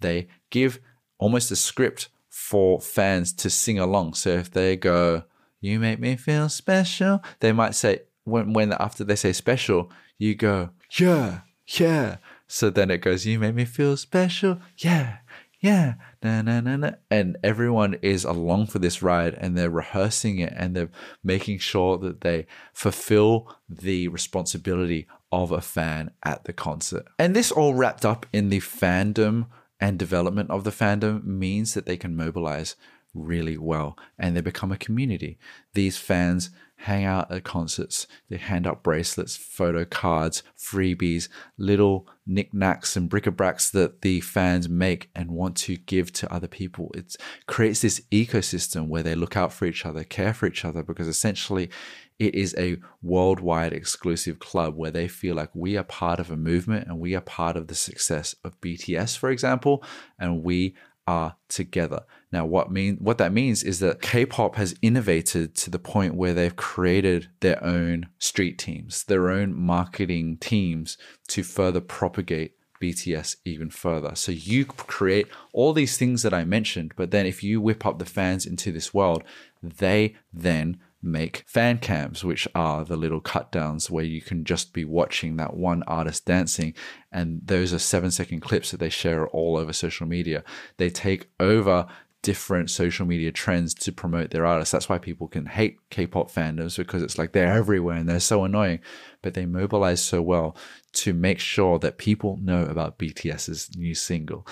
they 0.00 0.28
give 0.50 0.80
almost 1.18 1.50
a 1.50 1.56
script 1.56 2.08
for 2.30 2.80
fans 2.80 3.34
to 3.34 3.50
sing 3.50 3.78
along. 3.78 4.14
So 4.14 4.30
if 4.30 4.50
they 4.50 4.76
go, 4.76 5.24
"You 5.60 5.78
make 5.78 6.00
me 6.00 6.16
feel 6.16 6.48
special," 6.48 7.22
they 7.40 7.52
might 7.52 7.74
say 7.74 8.02
when 8.24 8.52
when 8.52 8.72
after 8.72 9.04
they 9.04 9.16
say 9.16 9.32
special, 9.32 9.90
you 10.18 10.34
go, 10.34 10.70
"Yeah, 10.98 11.40
yeah." 11.66 12.16
So 12.46 12.70
then 12.70 12.90
it 12.90 12.98
goes, 12.98 13.26
You 13.26 13.38
make 13.38 13.54
me 13.54 13.64
feel 13.64 13.96
special. 13.96 14.60
Yeah, 14.78 15.18
yeah. 15.60 15.94
Na, 16.22 16.42
na, 16.42 16.60
na, 16.60 16.76
na. 16.76 16.90
And 17.10 17.36
everyone 17.42 17.94
is 18.02 18.24
along 18.24 18.68
for 18.68 18.78
this 18.78 19.02
ride 19.02 19.34
and 19.34 19.56
they're 19.56 19.70
rehearsing 19.70 20.38
it 20.38 20.52
and 20.56 20.74
they're 20.74 20.90
making 21.24 21.58
sure 21.58 21.98
that 21.98 22.20
they 22.20 22.46
fulfill 22.72 23.56
the 23.68 24.08
responsibility 24.08 25.06
of 25.32 25.50
a 25.50 25.60
fan 25.60 26.12
at 26.24 26.44
the 26.44 26.52
concert. 26.52 27.06
And 27.18 27.34
this 27.34 27.50
all 27.50 27.74
wrapped 27.74 28.04
up 28.04 28.26
in 28.32 28.48
the 28.48 28.60
fandom 28.60 29.46
and 29.80 29.98
development 29.98 30.50
of 30.50 30.64
the 30.64 30.70
fandom 30.70 31.24
means 31.24 31.74
that 31.74 31.84
they 31.84 31.96
can 31.96 32.16
mobilize 32.16 32.76
really 33.16 33.58
well 33.58 33.96
and 34.18 34.36
they 34.36 34.40
become 34.40 34.70
a 34.70 34.76
community. 34.76 35.38
These 35.74 35.96
fans 35.96 36.50
hang 36.80 37.04
out 37.04 37.30
at 37.32 37.42
concerts, 37.42 38.06
they 38.28 38.36
hand 38.36 38.66
out 38.66 38.82
bracelets, 38.82 39.34
photo 39.34 39.84
cards, 39.84 40.42
freebies, 40.58 41.28
little 41.56 42.06
knickknacks 42.26 42.96
and 42.96 43.08
bric-a-bracs 43.08 43.70
that 43.70 44.02
the 44.02 44.20
fans 44.20 44.68
make 44.68 45.08
and 45.14 45.30
want 45.30 45.56
to 45.56 45.76
give 45.76 46.12
to 46.12 46.30
other 46.30 46.46
people. 46.46 46.90
It 46.94 47.16
creates 47.46 47.80
this 47.80 48.02
ecosystem 48.12 48.88
where 48.88 49.02
they 49.02 49.14
look 49.14 49.38
out 49.38 49.54
for 49.54 49.64
each 49.64 49.86
other, 49.86 50.04
care 50.04 50.34
for 50.34 50.46
each 50.46 50.66
other, 50.66 50.82
because 50.82 51.08
essentially 51.08 51.70
it 52.18 52.34
is 52.34 52.54
a 52.58 52.76
worldwide 53.02 53.72
exclusive 53.72 54.38
club 54.38 54.76
where 54.76 54.90
they 54.90 55.08
feel 55.08 55.34
like 55.34 55.50
we 55.54 55.78
are 55.78 55.84
part 55.84 56.20
of 56.20 56.30
a 56.30 56.36
movement 56.36 56.86
and 56.88 56.98
we 56.98 57.14
are 57.14 57.22
part 57.22 57.56
of 57.56 57.68
the 57.68 57.74
success 57.74 58.34
of 58.44 58.60
BTS, 58.60 59.16
for 59.16 59.30
example, 59.30 59.82
and 60.18 60.42
we 60.42 60.74
are 61.06 61.36
together. 61.48 62.04
Now, 62.32 62.44
what 62.44 62.70
mean 62.70 62.96
what 63.00 63.18
that 63.18 63.32
means 63.32 63.62
is 63.62 63.78
that 63.80 64.02
K-pop 64.02 64.56
has 64.56 64.74
innovated 64.82 65.54
to 65.56 65.70
the 65.70 65.78
point 65.78 66.14
where 66.14 66.34
they've 66.34 66.56
created 66.56 67.28
their 67.40 67.62
own 67.62 68.08
street 68.18 68.58
teams, 68.58 69.04
their 69.04 69.30
own 69.30 69.54
marketing 69.54 70.38
teams 70.38 70.98
to 71.28 71.42
further 71.42 71.80
propagate 71.80 72.52
BTS 72.82 73.36
even 73.44 73.70
further. 73.70 74.14
So 74.14 74.32
you 74.32 74.64
create 74.66 75.28
all 75.52 75.72
these 75.72 75.96
things 75.96 76.22
that 76.22 76.34
I 76.34 76.44
mentioned, 76.44 76.92
but 76.96 77.10
then 77.10 77.26
if 77.26 77.42
you 77.42 77.60
whip 77.60 77.86
up 77.86 77.98
the 77.98 78.04
fans 78.04 78.44
into 78.44 78.72
this 78.72 78.92
world, 78.92 79.22
they 79.62 80.16
then 80.32 80.78
make 81.06 81.44
fan 81.46 81.78
cams, 81.78 82.24
which 82.24 82.46
are 82.54 82.84
the 82.84 82.96
little 82.96 83.20
cut 83.20 83.50
downs 83.52 83.90
where 83.90 84.04
you 84.04 84.20
can 84.20 84.44
just 84.44 84.72
be 84.72 84.84
watching 84.84 85.36
that 85.36 85.54
one 85.54 85.82
artist 85.84 86.26
dancing. 86.26 86.74
And 87.10 87.40
those 87.44 87.72
are 87.72 87.78
seven 87.78 88.10
second 88.10 88.40
clips 88.40 88.70
that 88.72 88.80
they 88.80 88.90
share 88.90 89.26
all 89.28 89.56
over 89.56 89.72
social 89.72 90.06
media. 90.06 90.44
They 90.76 90.90
take 90.90 91.30
over 91.40 91.86
different 92.22 92.68
social 92.70 93.06
media 93.06 93.30
trends 93.30 93.72
to 93.72 93.92
promote 93.92 94.30
their 94.30 94.44
artists. 94.44 94.72
That's 94.72 94.88
why 94.88 94.98
people 94.98 95.28
can 95.28 95.46
hate 95.46 95.78
K-pop 95.90 96.28
fandoms 96.28 96.76
because 96.76 97.02
it's 97.02 97.18
like 97.18 97.30
they're 97.30 97.52
everywhere 97.52 97.96
and 97.96 98.08
they're 98.08 98.18
so 98.18 98.42
annoying, 98.42 98.80
but 99.22 99.34
they 99.34 99.46
mobilize 99.46 100.02
so 100.02 100.20
well 100.20 100.56
to 100.94 101.14
make 101.14 101.38
sure 101.38 101.78
that 101.78 101.98
people 101.98 102.36
know 102.42 102.64
about 102.64 102.98
BTS's 102.98 103.76
new 103.76 103.94
single. 103.94 104.44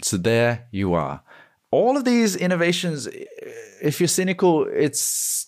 So 0.00 0.16
there 0.16 0.68
you 0.70 0.94
are. 0.94 1.22
All 1.72 1.96
of 1.96 2.04
these 2.04 2.36
innovations, 2.36 3.08
if 3.82 4.00
you're 4.00 4.06
cynical, 4.06 4.68
it's 4.68 5.47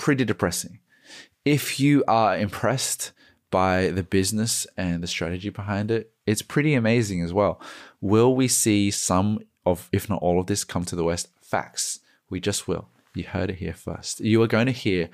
pretty 0.00 0.24
depressing. 0.24 0.80
If 1.44 1.78
you 1.78 2.02
are 2.08 2.36
impressed 2.36 3.12
by 3.50 3.88
the 3.88 4.02
business 4.02 4.66
and 4.74 5.02
the 5.02 5.06
strategy 5.06 5.50
behind 5.50 5.90
it, 5.90 6.10
it's 6.26 6.40
pretty 6.40 6.72
amazing 6.72 7.22
as 7.22 7.34
well. 7.34 7.60
Will 8.00 8.34
we 8.34 8.48
see 8.48 8.90
some 8.90 9.40
of, 9.66 9.90
if 9.92 10.08
not 10.08 10.22
all 10.22 10.40
of 10.40 10.46
this, 10.46 10.64
come 10.64 10.86
to 10.86 10.96
the 10.96 11.04
West? 11.04 11.28
Facts. 11.42 12.00
We 12.30 12.40
just 12.40 12.66
will. 12.66 12.88
You 13.14 13.24
heard 13.24 13.50
it 13.50 13.56
here 13.56 13.74
first. 13.74 14.20
You 14.20 14.40
are 14.42 14.46
going 14.46 14.66
to 14.66 14.72
hear 14.72 15.10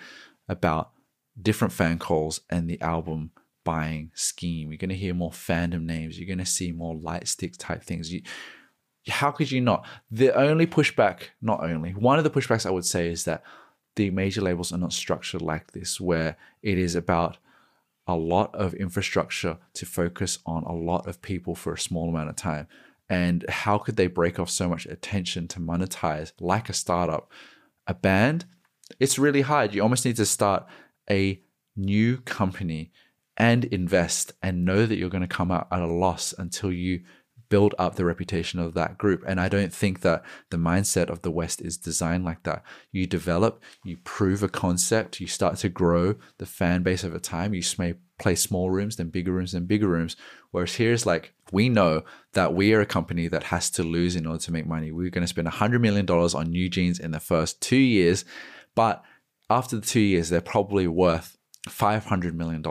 about 0.49 0.93
different 1.41 1.73
fan 1.73 1.99
calls 1.99 2.43
and 2.49 2.71
the 2.71 2.81
album 2.81 3.33
buying 3.65 4.13
scheme. 4.15 4.71
You're 4.71 4.79
going 4.79 4.91
to 4.91 4.95
hear 4.95 5.15
more 5.15 5.33
fandom 5.33 5.83
names. 5.83 6.17
You're 6.17 6.29
going 6.29 6.39
to 6.39 6.47
see 6.47 6.71
more 6.71 6.95
light 6.95 7.27
stick 7.27 7.55
type 7.59 7.83
things. 7.83 8.13
You, 8.13 8.23
how 9.09 9.33
could 9.33 9.51
you 9.51 9.61
not? 9.61 9.85
The 10.13 10.33
only 10.33 10.69
pushback, 10.69 11.31
not 11.43 11.65
only, 11.65 11.91
one 11.91 12.19
of 12.19 12.25
the 12.25 12.31
pushbacks 12.31 12.67
I 12.67 12.71
would 12.71 12.85
say 12.85 13.09
is 13.09 13.25
that 13.25 13.43
the 13.97 14.11
major 14.11 14.41
labels 14.41 14.73
are 14.73 14.79
not 14.79 14.93
structured 14.93 15.43
like 15.43 15.73
this, 15.73 16.01
where 16.01 16.37
it 16.63 16.79
is 16.79 16.95
about 16.95 17.39
a 18.07 18.15
lot 18.15 18.55
of 18.55 18.75
infrastructure 18.75 19.59
to 19.75 19.85
focus 19.85 20.39
on 20.47 20.63
a 20.63 20.73
lot 20.73 21.09
of 21.09 21.21
people 21.21 21.55
for 21.55 21.73
a 21.73 21.79
small 21.79 22.09
amount 22.09 22.29
of 22.29 22.37
time. 22.37 22.69
And 23.09 23.45
how 23.49 23.79
could 23.79 23.97
they 23.97 24.07
break 24.07 24.39
off 24.39 24.51
so 24.51 24.69
much 24.69 24.87
attention 24.87 25.49
to 25.49 25.61
monetize 25.61 26.33
like 26.41 26.69
a 26.69 26.73
startup? 26.73 27.31
A 27.87 27.95
band, 27.95 28.45
it's 29.01 29.19
really 29.19 29.43
hard. 29.43 29.75
You 29.75 29.83
almost 29.83 30.05
need 30.05 30.17
to 30.17 30.27
start 30.27 30.67
a 31.11 31.41
new 31.77 32.19
company 32.19 32.93
and 33.37 33.65
invest 33.67 34.33
and 34.43 34.65
know 34.65 34.87
that 34.87 34.97
you're 34.97 35.11
going 35.11 35.21
to 35.21 35.29
come 35.29 35.51
out 35.51 35.69
at 35.71 35.83
a 35.83 35.87
loss 35.87 36.35
until 36.37 36.73
you 36.73 37.03
build 37.49 37.75
up 37.79 37.95
the 37.95 38.05
reputation 38.05 38.59
of 38.59 38.75
that 38.75 38.99
group. 38.99 39.23
And 39.27 39.41
I 39.41 39.49
don't 39.49 39.73
think 39.73 40.01
that 40.01 40.23
the 40.51 40.57
mindset 40.57 41.09
of 41.11 41.23
the 41.23 41.31
West 41.31 41.61
is 41.61 41.77
designed 41.77 42.25
like 42.25 42.43
that. 42.45 42.63
You 42.93 43.07
develop, 43.07 43.63
you 43.85 43.97
prove 43.99 44.43
a 44.43 44.49
concept, 44.49 45.21
you 45.21 45.27
start 45.27 45.57
to 45.59 45.69
grow 45.69 46.17
the 46.39 46.47
fan 46.47 46.83
base 46.83 47.05
over 47.05 47.19
time. 47.19 47.55
You 47.55 47.63
may 47.79 47.95
play 48.19 48.35
small 48.35 48.71
rooms, 48.71 48.97
then 48.97 49.11
bigger 49.11 49.33
rooms, 49.33 49.53
then 49.53 49.67
bigger 49.67 49.89
rooms. 49.89 50.17
Whereas 50.51 50.75
here 50.77 50.93
is 50.93 51.07
like, 51.07 51.33
we 51.53 51.69
know 51.69 52.03
that 52.33 52.55
we 52.55 52.73
are 52.75 52.81
a 52.81 52.87
company 52.87 53.29
that 53.29 53.45
has 53.45 53.71
to 53.71 53.83
lose 53.83 54.17
in 54.17 54.27
order 54.27 54.41
to 54.41 54.53
make 54.53 54.67
money. 54.67 54.91
We're 54.91 55.11
going 55.11 55.25
to 55.25 55.29
spend 55.29 55.49
$100 55.49 55.81
million 55.81 56.09
on 56.09 56.53
NewJeans 56.53 57.01
in 57.01 57.11
the 57.11 57.21
first 57.21 57.61
two 57.61 57.77
years. 57.77 58.25
But 58.75 59.03
after 59.49 59.77
the 59.77 59.87
two 59.87 60.01
years, 60.01 60.29
they're 60.29 60.41
probably 60.41 60.89
worth 60.89 61.36
$500 61.67 62.35
million, 62.35 62.65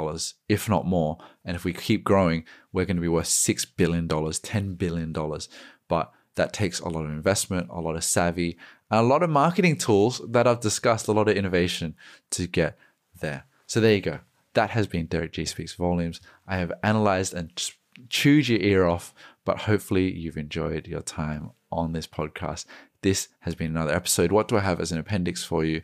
if 0.49 0.69
not 0.69 0.85
more. 0.85 1.17
And 1.43 1.55
if 1.55 1.63
we 1.63 1.73
keep 1.73 2.03
growing, 2.03 2.45
we're 2.73 2.85
going 2.85 2.97
to 2.97 3.01
be 3.01 3.07
worth 3.07 3.27
$6 3.27 3.67
billion, 3.77 4.07
$10 4.07 4.77
billion. 4.77 5.13
But 5.87 6.11
that 6.35 6.53
takes 6.53 6.79
a 6.79 6.89
lot 6.89 7.05
of 7.05 7.11
investment, 7.11 7.69
a 7.69 7.79
lot 7.79 7.95
of 7.95 8.03
savvy, 8.03 8.57
and 8.89 8.99
a 8.99 9.03
lot 9.03 9.23
of 9.23 9.29
marketing 9.29 9.77
tools 9.77 10.21
that 10.29 10.47
I've 10.47 10.59
discussed, 10.59 11.07
a 11.07 11.11
lot 11.11 11.27
of 11.27 11.37
innovation 11.37 11.95
to 12.31 12.47
get 12.47 12.77
there. 13.19 13.45
So 13.67 13.79
there 13.79 13.95
you 13.95 14.01
go. 14.01 14.19
That 14.53 14.71
has 14.71 14.87
been 14.87 15.07
Derrick 15.07 15.33
Gee 15.33 15.45
Speaks 15.45 15.73
Volumes. 15.73 16.21
I 16.47 16.57
have 16.57 16.71
analyzed 16.83 17.33
and 17.33 17.51
chewed 18.09 18.47
your 18.47 18.59
ear 18.59 18.85
off, 18.85 19.13
but 19.43 19.59
hopefully 19.59 20.11
you've 20.11 20.37
enjoyed 20.37 20.87
your 20.87 21.01
time 21.01 21.51
on 21.71 21.93
this 21.93 22.07
podcast. 22.07 22.65
This 23.01 23.27
has 23.41 23.55
been 23.55 23.71
another 23.71 23.93
episode. 23.93 24.31
What 24.31 24.47
do 24.47 24.57
I 24.57 24.61
have 24.61 24.79
as 24.79 24.91
an 24.91 24.97
appendix 24.97 25.43
for 25.43 25.63
you? 25.63 25.81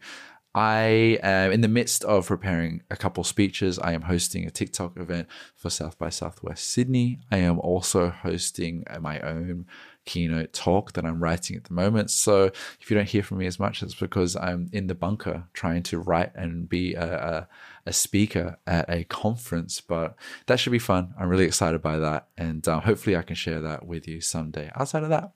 I 0.53 1.17
am 1.23 1.51
in 1.53 1.61
the 1.61 1.69
midst 1.69 2.03
of 2.03 2.27
preparing 2.27 2.81
a 2.91 2.97
couple 2.97 3.23
speeches. 3.23 3.79
I 3.79 3.93
am 3.93 4.01
hosting 4.01 4.45
a 4.45 4.51
TikTok 4.51 4.97
event 4.97 5.27
for 5.55 5.69
South 5.69 5.97
by 5.97 6.09
Southwest 6.09 6.67
Sydney. 6.67 7.19
I 7.31 7.37
am 7.37 7.57
also 7.59 8.09
hosting 8.09 8.83
my 8.99 9.19
own 9.21 9.65
keynote 10.03 10.51
talk 10.51 10.91
that 10.93 11.05
I'm 11.05 11.23
writing 11.23 11.55
at 11.55 11.65
the 11.65 11.73
moment. 11.73 12.11
So 12.11 12.45
if 12.81 12.89
you 12.89 12.97
don't 12.97 13.07
hear 13.07 13.23
from 13.23 13.37
me 13.37 13.45
as 13.45 13.59
much, 13.59 13.81
it's 13.81 13.95
because 13.95 14.35
I'm 14.35 14.69
in 14.73 14.87
the 14.87 14.95
bunker 14.95 15.45
trying 15.53 15.83
to 15.83 15.99
write 15.99 16.31
and 16.35 16.67
be 16.67 16.95
a, 16.95 17.13
a, 17.13 17.47
a 17.85 17.93
speaker 17.93 18.57
at 18.67 18.89
a 18.89 19.05
conference. 19.05 19.79
But 19.79 20.15
that 20.47 20.59
should 20.59 20.71
be 20.71 20.79
fun. 20.79 21.13
I'm 21.17 21.29
really 21.29 21.45
excited 21.45 21.81
by 21.81 21.97
that. 21.99 22.27
And 22.37 22.67
uh, 22.67 22.81
hopefully 22.81 23.15
I 23.15 23.21
can 23.21 23.35
share 23.35 23.61
that 23.61 23.85
with 23.85 24.05
you 24.05 24.19
someday. 24.19 24.69
Outside 24.75 25.03
of 25.03 25.09
that, 25.09 25.31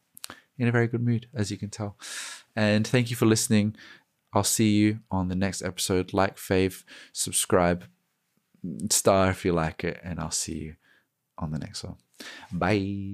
in 0.57 0.67
a 0.67 0.71
very 0.71 0.87
good 0.87 1.03
mood, 1.03 1.27
as 1.33 1.51
you 1.51 1.57
can 1.57 1.69
tell. 1.69 1.97
And 2.55 2.87
thank 2.87 3.09
you 3.09 3.15
for 3.15 3.25
listening. 3.25 3.75
I'll 4.35 4.43
see 4.43 4.75
you 4.75 4.99
on 5.09 5.29
the 5.29 5.35
next 5.35 5.61
episode. 5.61 6.13
Like, 6.13 6.35
fave, 6.35 6.83
subscribe, 7.13 7.85
star 8.91 9.31
if 9.31 9.45
you 9.45 9.53
like 9.53 9.83
it, 9.83 9.99
and 10.03 10.19
I'll 10.19 10.31
see 10.31 10.55
you 10.55 10.75
on 11.37 11.51
the 11.51 11.59
next 11.59 11.83
one. 11.83 11.95
Bye. 12.51 13.13